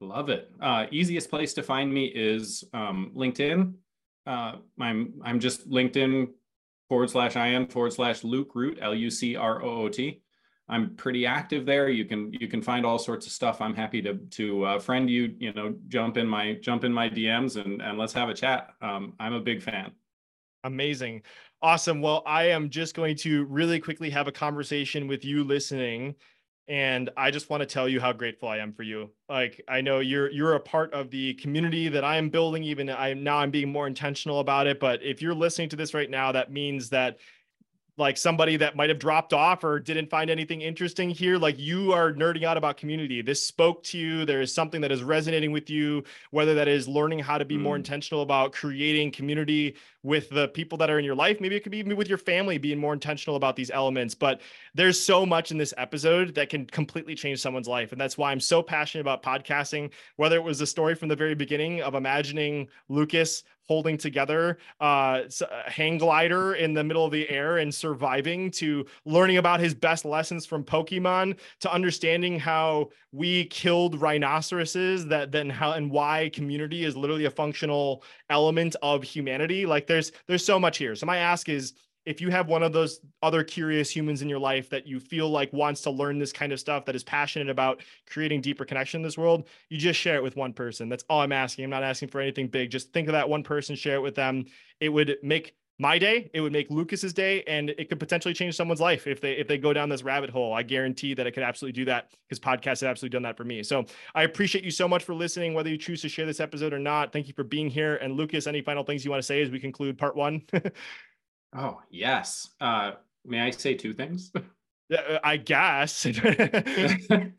[0.00, 0.50] Love it.
[0.60, 3.74] Uh, easiest place to find me is um, LinkedIn
[4.28, 6.28] uh, I'm I'm just LinkedIn
[6.88, 10.22] forward slash in forward slash Luke Root L U C R O O T.
[10.68, 11.88] I'm pretty active there.
[11.88, 13.62] You can you can find all sorts of stuff.
[13.62, 15.34] I'm happy to to uh, friend you.
[15.38, 18.70] You know, jump in my jump in my DMs and and let's have a chat.
[18.82, 19.92] Um, I'm a big fan.
[20.64, 21.22] Amazing,
[21.62, 22.02] awesome.
[22.02, 26.16] Well, I am just going to really quickly have a conversation with you listening
[26.68, 29.10] and I just want to tell you how grateful I am for you.
[29.28, 32.62] Like I know you're you're a part of the community that I am building.
[32.62, 34.78] Even I now I'm being more intentional about it.
[34.78, 37.18] But if you're listening to this right now, that means that
[37.98, 41.92] like somebody that might have dropped off or didn't find anything interesting here like you
[41.92, 43.22] are nerding out about community.
[43.22, 44.24] This spoke to you.
[44.24, 47.56] There is something that is resonating with you whether that is learning how to be
[47.56, 47.62] mm.
[47.62, 51.40] more intentional about creating community with the people that are in your life.
[51.40, 54.40] Maybe it could be with your family being more intentional about these elements but
[54.74, 57.92] there's so much in this episode that can completely change someone's life.
[57.92, 61.16] And that's why i'm so passionate about podcasting whether it was the story from the
[61.16, 67.12] very beginning of imagining lucas holding together uh, a hang glider in the middle of
[67.12, 72.88] the air and surviving to learning about his best lessons from Pokemon to understanding how
[73.12, 79.02] we killed rhinoceroses that then how and why community is literally a functional element of
[79.02, 79.66] humanity.
[79.66, 80.96] Like there's there's so much here.
[80.96, 81.74] So my ask is
[82.08, 85.28] if you have one of those other curious humans in your life that you feel
[85.28, 89.00] like wants to learn this kind of stuff that is passionate about creating deeper connection
[89.00, 90.88] in this world you just share it with one person.
[90.88, 91.64] That's all i'm asking.
[91.64, 92.70] I'm not asking for anything big.
[92.70, 94.46] Just think of that one person share it with them.
[94.80, 96.28] It would make my day.
[96.34, 99.46] It would make lucas's day and it could potentially change someone's life if they if
[99.46, 100.52] they go down this rabbit hole.
[100.52, 103.44] I guarantee that it could absolutely do that because podcast has absolutely done that for
[103.44, 103.62] me.
[103.62, 103.84] So
[104.14, 106.78] i appreciate you so much for listening whether you choose to share this episode or
[106.78, 107.12] not.
[107.12, 107.96] Thank you for being here.
[107.96, 110.42] And lucas any final things you want to say as we conclude part one
[111.56, 112.50] Oh, yes.
[112.60, 112.92] Uh,
[113.24, 114.32] may I say two things?
[114.90, 116.02] Uh, I guess.
[116.04, 117.32] the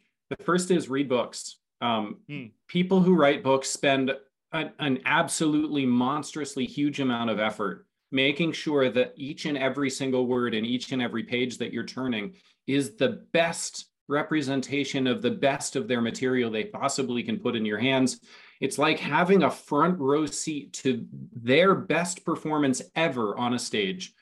[0.44, 1.58] first is read books.
[1.82, 2.46] Um, hmm.
[2.68, 4.12] People who write books spend
[4.52, 10.26] an, an absolutely monstrously huge amount of effort making sure that each and every single
[10.26, 12.34] word in each and every page that you're turning
[12.68, 17.66] is the best representation of the best of their material they possibly can put in
[17.66, 18.20] your hands.
[18.60, 24.14] It's like having a front row seat to their best performance ever on a stage.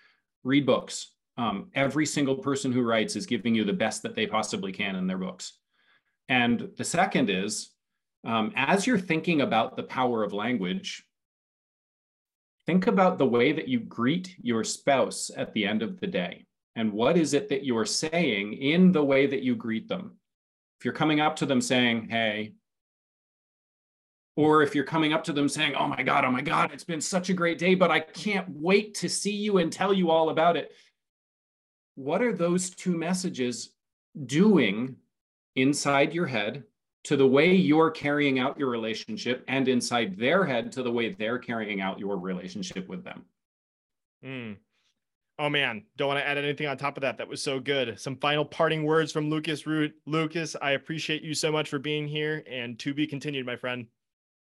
[0.44, 1.14] Read books.
[1.38, 4.96] Um, every single person who writes is giving you the best that they possibly can
[4.96, 5.60] in their books.
[6.30, 7.72] And the second is,
[8.26, 11.04] um, as you're thinking about the power of language,
[12.66, 16.46] think about the way that you greet your spouse at the end of the day.
[16.76, 20.18] And what is it that you're saying in the way that you greet them?
[20.80, 22.54] If you're coming up to them saying, Hey,
[24.38, 26.84] or if you're coming up to them saying, Oh my God, oh my God, it's
[26.84, 30.12] been such a great day, but I can't wait to see you and tell you
[30.12, 30.72] all about it.
[31.96, 33.72] What are those two messages
[34.26, 34.96] doing
[35.56, 36.64] inside your head
[37.06, 41.14] to the way you're carrying out your relationship and inside their head to the way
[41.14, 43.26] they're carrying out your relationship with them?
[44.24, 44.58] Mm.
[45.40, 47.18] Oh man, don't want to add anything on top of that.
[47.18, 48.00] That was so good.
[48.00, 49.96] Some final parting words from Lucas Root.
[50.06, 53.88] Lucas, I appreciate you so much for being here and to be continued, my friend.